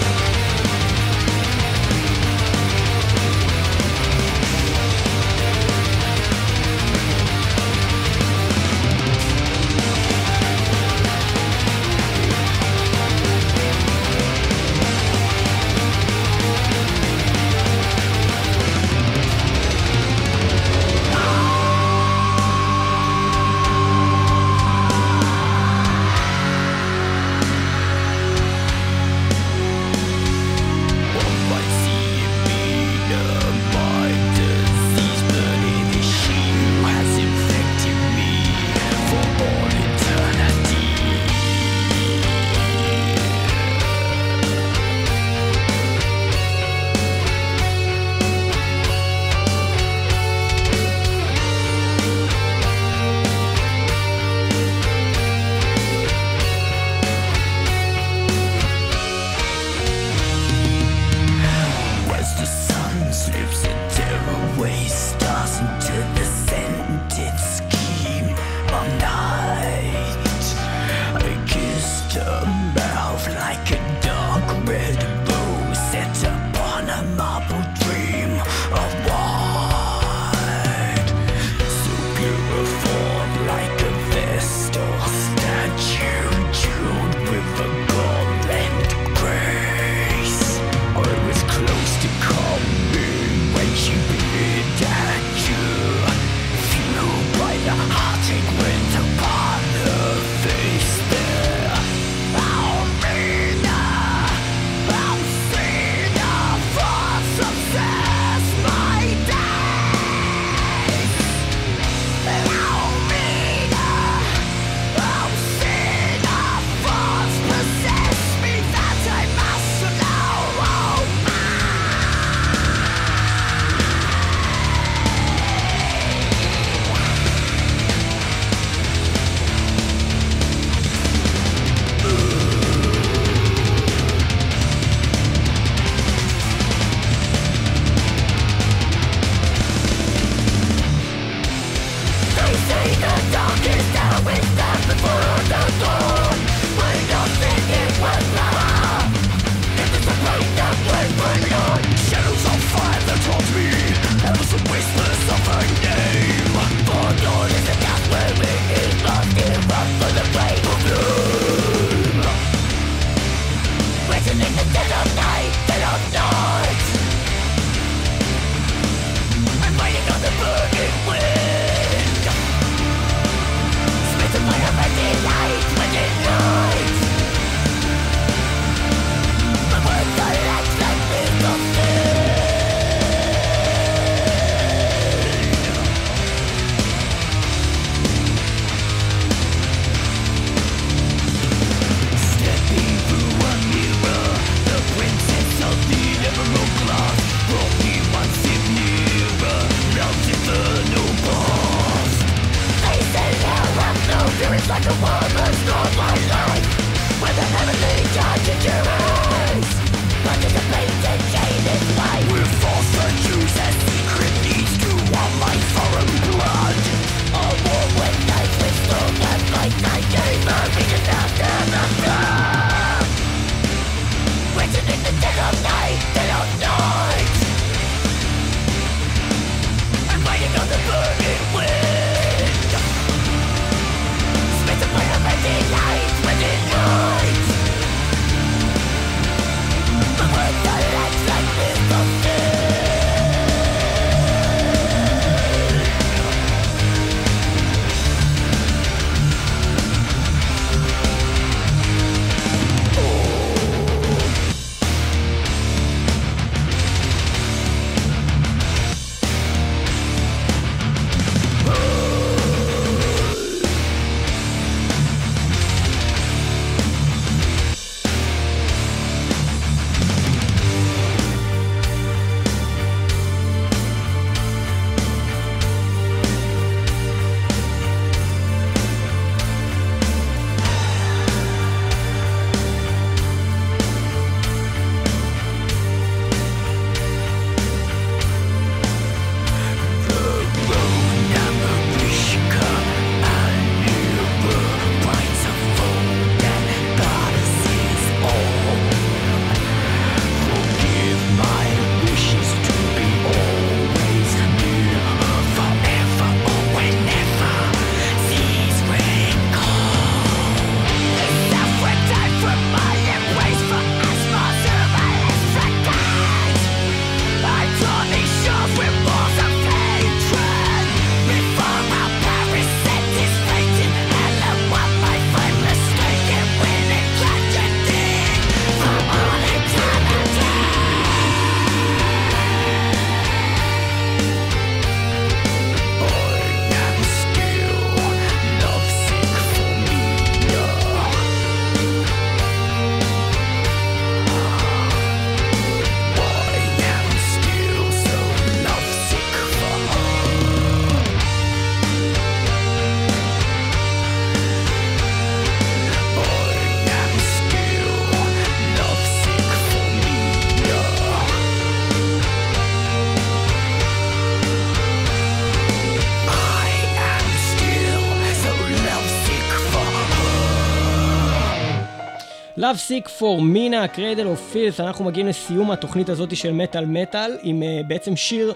Love 372.59 372.79
Sick 372.89 373.07
for 373.19 373.41
Mina, 373.41 373.87
Cradle 373.95 374.27
of 374.35 374.53
Filth, 374.53 374.83
אנחנו 374.83 375.05
מגיעים 375.05 375.27
לסיום 375.27 375.71
התוכנית 375.71 376.09
הזאת 376.09 376.35
של 376.35 376.51
מטאל 376.51 376.85
מטאל, 376.85 377.37
עם 377.41 377.61
אה, 377.61 377.87
בעצם 377.87 378.15
שיר 378.15 378.53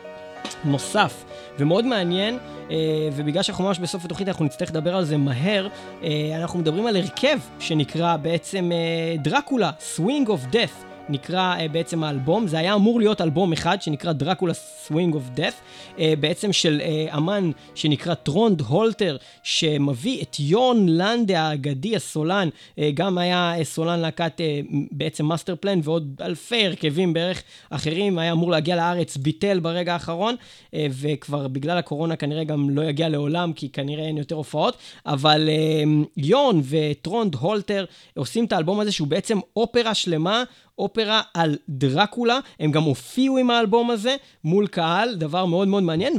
נוסף 0.64 1.24
ומאוד 1.60 1.86
מעניין, 1.86 2.38
אה, 2.68 2.72
ובגלל 3.14 3.44
שאנחנו 3.44 3.64
ממש 3.64 3.80
בסוף 3.80 4.06
התוכנית 4.06 4.28
אנחנו 4.28 4.46
נצטרך 4.46 4.70
לדבר 4.70 4.96
על 4.96 5.06
זה 5.06 5.18
מהר, 5.18 5.68
אה, 6.02 6.06
אנחנו 6.36 6.60
מדברים 6.60 6.86
על 6.86 6.96
הרכב 6.96 7.40
שנקרא 7.60 8.18
בעצם 8.18 8.72
אה, 8.72 9.22
דרקולה, 9.22 9.72
Swing 9.96 10.28
of 10.28 10.54
Death. 10.54 10.93
נקרא 11.10 11.56
אה, 11.58 11.72
בעצם 11.72 12.04
האלבום, 12.04 12.48
זה 12.48 12.58
היה 12.58 12.76
אמור 12.76 13.00
להיות 13.00 13.22
אלבום 13.22 13.54
אחד 13.54 13.82
שנקרא 13.82 14.12
דרקולה 14.12 14.54
Swing 14.54 15.16
of 15.16 15.30
Death, 15.34 15.62
בעצם 15.98 16.54
של 16.54 16.82
אה, 16.82 17.18
אמן 17.18 17.52
שנקרא 17.76 18.14
טרונד 18.14 18.62
הולטר, 18.62 19.18
שמביא 19.44 20.22
את 20.22 20.36
יון 20.40 20.90
לנדה 20.90 21.42
האגדי, 21.42 21.96
הסולן, 21.96 22.50
אה, 22.50 22.80
גם 22.94 23.18
היה 23.18 23.54
אה, 23.60 23.64
סולן 23.64 24.00
להקת 24.00 24.42
אה, 24.42 24.76
בעצם 24.92 25.26
Masterplan 25.26 25.80
ועוד 25.84 26.22
אלפי 26.22 26.66
הרכבים 26.66 27.14
בערך 27.14 27.44
אחרים, 27.70 28.20
היה 28.20 28.32
אמור 28.32 28.52
להגיע 28.52 28.76
לארץ, 28.76 29.18
ביטל 29.18 29.60
ברגע 29.60 29.94
האחרון, 29.94 30.36
אה, 30.36 30.76
וכבר 30.90 31.48
בגלל 31.48 31.78
הקורונה 31.78 32.16
כנראה 32.16 32.44
גם 32.44 32.70
לא 32.70 32.82
יגיע 32.82 33.10
לעולם, 33.10 33.54
כי 33.54 33.70
כנראה 33.70 34.06
אין 34.06 34.18
יותר 34.18 34.36
הופעות, 34.36 34.78
אבל 35.06 35.50
אה, 35.50 36.08
יון 36.18 36.62
וטרונד 36.70 37.36
הולטר 37.36 37.86
עושים 38.18 38.46
את 38.46 38.54
האלבום 38.54 38.80
הזה 38.80 38.92
שהוא 38.92 39.08
בעצם 39.08 39.40
אופרה 39.56 39.94
שלמה. 39.94 40.44
אופרה 40.78 41.22
על 41.34 41.58
דרקולה, 41.70 42.40
הם 42.60 42.72
גם 42.72 42.84
הופיעו 42.84 43.38
עם 43.38 43.50
האלבום 43.50 43.90
הזה 43.92 44.16
מול 44.44 44.68
קהל, 44.68 45.16
דבר 45.16 45.46
מאוד 45.46 45.68
מאוד 45.68 45.84
מעניין, 45.84 46.14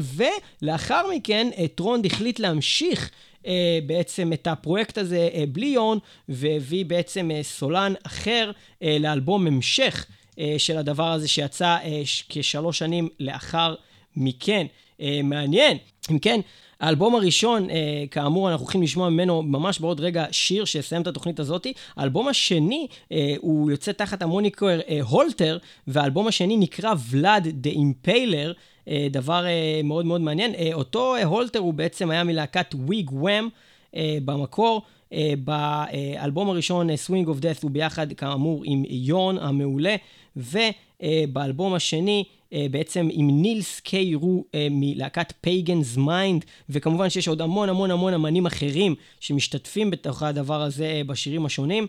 ולאחר 0.62 1.02
מכן 1.16 1.48
אה, 1.58 1.68
טרונד 1.68 2.06
החליט 2.06 2.38
להמשיך 2.38 3.10
אה, 3.46 3.52
בעצם 3.86 4.32
את 4.32 4.46
הפרויקט 4.46 4.98
הזה 4.98 5.28
אה, 5.34 5.44
בלי 5.48 5.66
יון, 5.66 5.98
והביא 6.28 6.84
בעצם 6.86 7.30
אה, 7.30 7.42
סולן 7.42 7.92
אחר 8.06 8.50
אה, 8.82 8.96
לאלבום 9.00 9.46
המשך 9.46 10.06
אה, 10.38 10.54
של 10.58 10.78
הדבר 10.78 11.12
הזה 11.12 11.28
שיצא 11.28 11.76
ש- 12.04 12.24
כשלוש 12.28 12.78
שנים 12.78 13.08
לאחר 13.20 13.74
מכן. 14.16 14.66
אה, 15.00 15.20
מעניין. 15.24 15.76
אם 16.10 16.18
כן, 16.18 16.40
האלבום 16.84 17.14
הראשון, 17.14 17.70
אה, 17.70 18.04
כאמור, 18.10 18.50
אנחנו 18.50 18.64
הולכים 18.64 18.82
לשמוע 18.82 19.08
ממנו 19.08 19.42
ממש 19.42 19.78
בעוד 19.78 20.00
רגע 20.00 20.24
שיר 20.30 20.64
שיסיים 20.64 21.02
את 21.02 21.06
התוכנית 21.06 21.40
הזאתי. 21.40 21.72
האלבום 21.96 22.28
השני, 22.28 22.86
אה, 23.12 23.34
הוא 23.38 23.70
יוצא 23.70 23.92
תחת 23.92 24.22
המוניקר 24.22 24.80
אה, 24.88 24.98
הולטר, 25.08 25.58
והאלבום 25.86 26.26
השני 26.26 26.56
נקרא 26.56 26.94
Vlad 27.10 27.48
the 27.48 27.70
Impaler. 27.70 28.52
אה, 28.88 29.06
דבר 29.10 29.46
אה, 29.46 29.80
מאוד 29.84 30.06
מאוד 30.06 30.20
מעניין. 30.20 30.54
אה, 30.54 30.70
אותו 30.72 31.16
אה, 31.16 31.24
הולטר 31.24 31.58
הוא 31.58 31.74
בעצם 31.74 32.10
היה 32.10 32.24
מלהקת 32.24 32.74
Wig 32.74 33.12
Wam 33.12 33.48
אה, 33.96 34.18
במקור. 34.24 34.82
אה, 35.12 35.34
באלבום 35.44 36.50
הראשון, 36.50 36.90
Swing 36.90 37.26
of 37.26 37.42
Death, 37.42 37.62
הוא 37.62 37.70
ביחד, 37.70 38.12
כאמור, 38.12 38.62
עם 38.64 38.84
יון 38.88 39.38
המעולה, 39.38 39.96
ובאלבום 40.36 41.74
השני, 41.74 42.24
אה, 42.28 42.34
בעצם 42.70 43.08
עם 43.12 43.42
נילס 43.42 43.80
קיי 43.80 44.14
רו 44.14 44.44
אה, 44.54 44.68
מלהקת 44.70 45.32
Pagan's 45.40 45.96
Mind, 45.96 46.44
וכמובן 46.68 47.10
שיש 47.10 47.28
עוד 47.28 47.40
המון 47.40 47.68
המון 47.68 47.90
המון 47.90 48.14
אמנים 48.14 48.46
אחרים 48.46 48.94
שמשתתפים 49.20 49.90
בתוך 49.90 50.22
הדבר 50.22 50.62
הזה 50.62 50.84
אה, 50.84 51.02
בשירים 51.06 51.46
השונים. 51.46 51.86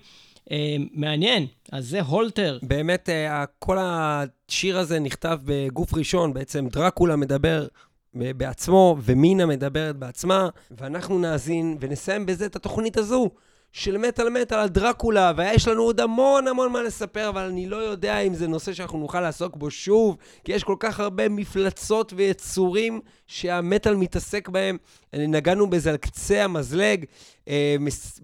אה, 0.52 0.76
מעניין, 0.92 1.46
אז 1.72 1.88
זה 1.88 2.02
הולטר. 2.02 2.60
באמת, 2.62 3.10
אה, 3.10 3.46
כל 3.60 3.78
השיר 3.80 4.78
הזה 4.80 5.00
נכתב 5.00 5.40
בגוף 5.46 5.94
ראשון, 5.94 6.34
בעצם 6.34 6.68
דרקולה 6.68 7.16
מדבר 7.16 7.68
בעצמו, 8.14 8.98
ומינה 9.04 9.46
מדברת 9.46 9.96
בעצמה, 9.96 10.50
ואנחנו 10.72 11.20
נאזין 11.20 11.78
ונסיים 11.80 12.26
בזה 12.26 12.46
את 12.46 12.56
התוכנית 12.56 12.98
הזו. 12.98 13.30
של 13.78 13.98
מטאל 13.98 14.30
מטאל 14.30 14.58
על 14.58 14.70
דרקולה, 14.70 15.32
ויש 15.38 15.68
לנו 15.68 15.84
עוד 15.84 16.00
המון 16.00 16.48
המון 16.48 16.72
מה 16.72 16.84
לספר, 16.84 17.30
אבל 17.30 17.42
אני 17.42 17.68
לא 17.68 17.76
יודע 17.76 18.20
אם 18.20 18.34
זה 18.34 18.48
נושא 18.48 18.74
שאנחנו 18.74 19.00
נוכל 19.00 19.22
לעסוק 19.22 19.56
בו 19.56 19.72
שוב, 19.72 20.18
כי 20.44 20.52
יש 20.52 20.64
כל 20.64 20.76
כך 20.80 21.00
הרבה 21.00 21.30
מפלצות 21.30 22.14
ויצורים 22.16 23.02
שהמטאל 23.28 23.96
מתעסק 23.96 24.50
בהם. 24.50 24.78
נגענו 25.14 25.70
בזה 25.70 25.90
על 25.90 25.98
קצה 25.98 26.44
המזלג, 26.44 27.06
אה, 27.48 27.76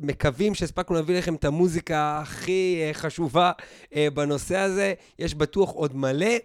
מקווים 0.02 0.56
שהספקנו 0.56 0.96
להביא 0.96 1.18
לכם 1.18 1.36
את 1.36 1.46
המוזיקה 1.46 2.20
הכי 2.22 2.82
אה, 2.82 2.94
חשובה 2.94 3.52
אה, 3.96 4.08
בנושא 4.14 4.58
הזה. 4.58 4.94
יש 5.20 5.36
בטוח 5.36 5.70
עוד 5.70 5.96
מלא. 5.96 6.36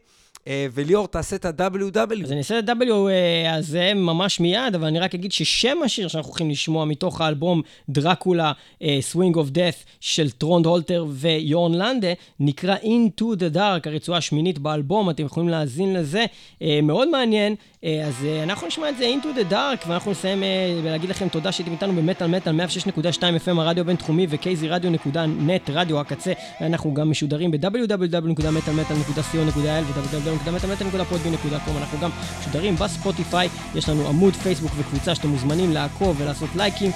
אה, 0.49 0.67
וליאור, 0.75 1.07
תעשה 1.07 1.37
את 1.37 1.45
ה-WW. 1.45 2.25
אז 2.25 2.33
אני 2.33 2.39
אעשה 2.39 2.59
את 2.59 2.69
ה-W 2.69 2.93
אה, 3.09 3.55
הזה 3.55 3.95
ממש 3.95 4.41
מיד, 4.41 4.75
אבל 4.75 4.87
אני 4.87 4.99
רק 4.99 5.15
אגיד 5.15 5.33
ששם 5.33 5.77
השיר 5.85 6.09
שאנחנו 6.09 6.29
הולכים 6.29 6.51
לשמוע 6.51 6.85
מתוך 6.85 7.21
האלבום 7.21 7.63
דרקולה, 7.89 8.53
אה, 8.83 8.99
Swing 9.13 9.35
of 9.35 9.51
Death 9.55 9.85
של 10.01 10.31
טרונד 10.31 10.67
הולטר 10.67 11.07
ויורן 11.09 11.75
לנדה, 11.75 12.13
נקרא 12.41 12.77
Into 12.77 13.25
the 13.39 13.57
Dark, 13.57 13.89
הרצועה 13.89 14.19
השמינית 14.19 14.59
באלבום, 14.59 15.11
אתם 15.11 15.25
יכולים 15.25 15.49
להאזין 15.49 15.95
לזה, 15.95 16.25
אה, 16.63 16.81
מאוד 16.83 17.09
מעניין. 17.09 17.55
אה, 17.87 18.07
אז 18.07 18.24
אה, 18.24 18.43
אנחנו 18.43 18.66
נשמע 18.66 18.89
את 18.89 18.97
זה 18.97 19.05
Into 19.05 19.39
the 19.39 19.53
Dark, 19.53 19.89
ואנחנו 19.89 20.11
נסיים 20.11 20.43
אה, 20.43 20.49
ולהגיד 20.82 21.11
לכם 21.11 21.28
תודה 21.28 21.53
שהייתם 21.53 21.72
איתנו 21.72 21.93
במטאל 21.93 22.26
מטאל 22.26 22.61
106.2 22.61 23.20
FM 23.20 23.61
הרדיו 23.61 23.80
הבינתחומי 23.80 24.26
ו-kzradio.net, 24.30 25.70
רדיו 25.72 26.01
הקצה, 26.01 26.32
ואנחנו 26.61 26.95
גם 26.95 27.11
משודרים 27.11 27.51
ב-www.מטאלמטאל.co.il 27.51 29.57
ו-www.מטאלמטאל.podbean.com 29.57 31.78
אנחנו 31.78 31.99
גם 32.01 32.11
משודרים 32.41 32.76
בספוטיפיי, 32.76 33.49
יש 33.74 33.89
לנו 33.89 34.09
עמוד 34.09 34.34
פייסבוק 34.34 34.72
וקבוצה 34.76 35.14
שאתם 35.14 35.28
מוזמנים 35.28 35.72
לעקוב 35.72 36.20
ולעשות 36.20 36.51
לייקים, 36.57 36.91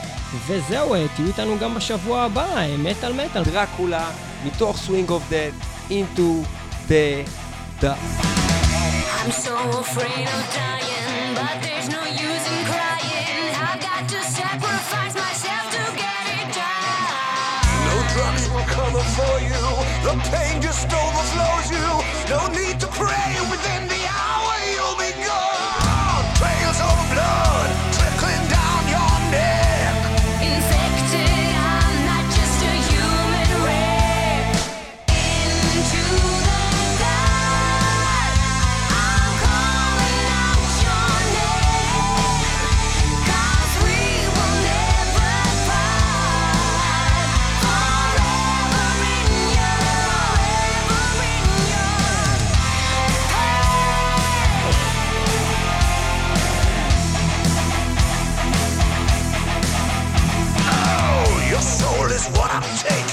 וזהו, 0.47 0.95
תהיו 1.17 1.27
איתנו 1.27 1.59
גם 1.61 1.75
בשבוע 1.75 2.23
הבא, 2.23 2.67
מטאל 2.79 3.13
מטאל. 3.13 3.45
דרקולה, 3.45 4.11
מתוך 4.47 4.77
Swing 4.87 5.11
of 5.11 5.33
Dead, 5.33 5.55
into 5.91 6.45
the 6.89 7.25
dark. 7.81 8.50
I'm 9.21 9.31
so 9.31 9.57
afraid 9.79 10.27
of 10.27 10.43
dying, 10.55 11.35
but 11.35 11.57
there's 11.63 11.89
no 11.89 12.03
use 12.05 12.45
in 12.53 12.61
crying. 12.73 13.53
I've 13.55 13.81
got 13.81 14.09
to 14.09 14.21
sacrifice 14.23 15.15
myself 15.15 15.65
to 15.77 15.83
get 15.97 16.25
it 16.41 16.49
done. 16.57 17.85
No 17.89 17.97
drugs 18.15 18.45
for 19.19 19.37
you. 19.41 19.65
The 20.07 20.15
pain 20.31 20.63
just 20.63 20.87
overflows 20.93 21.69
you. 21.71 21.87
No 22.33 22.41
need 22.49 22.81
to 22.81 22.87
pray. 22.89 23.60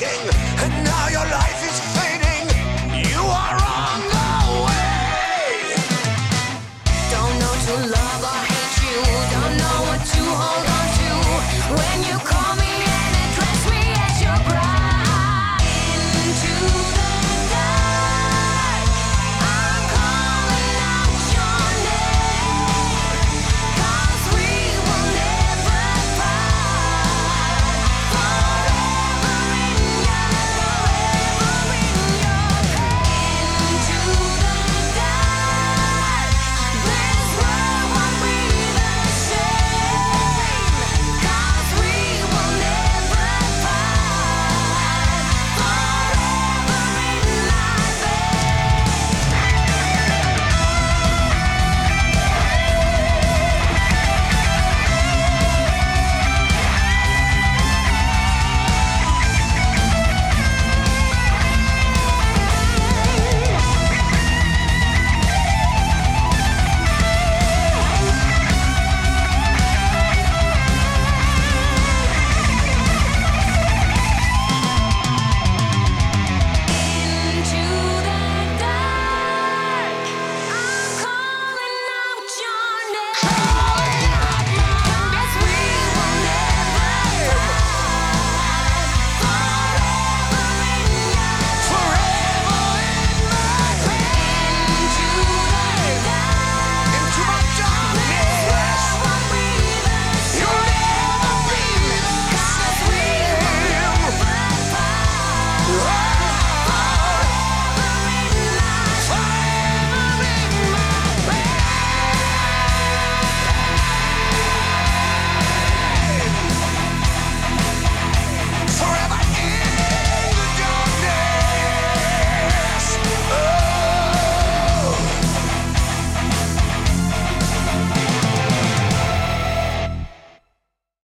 King. 0.07 0.36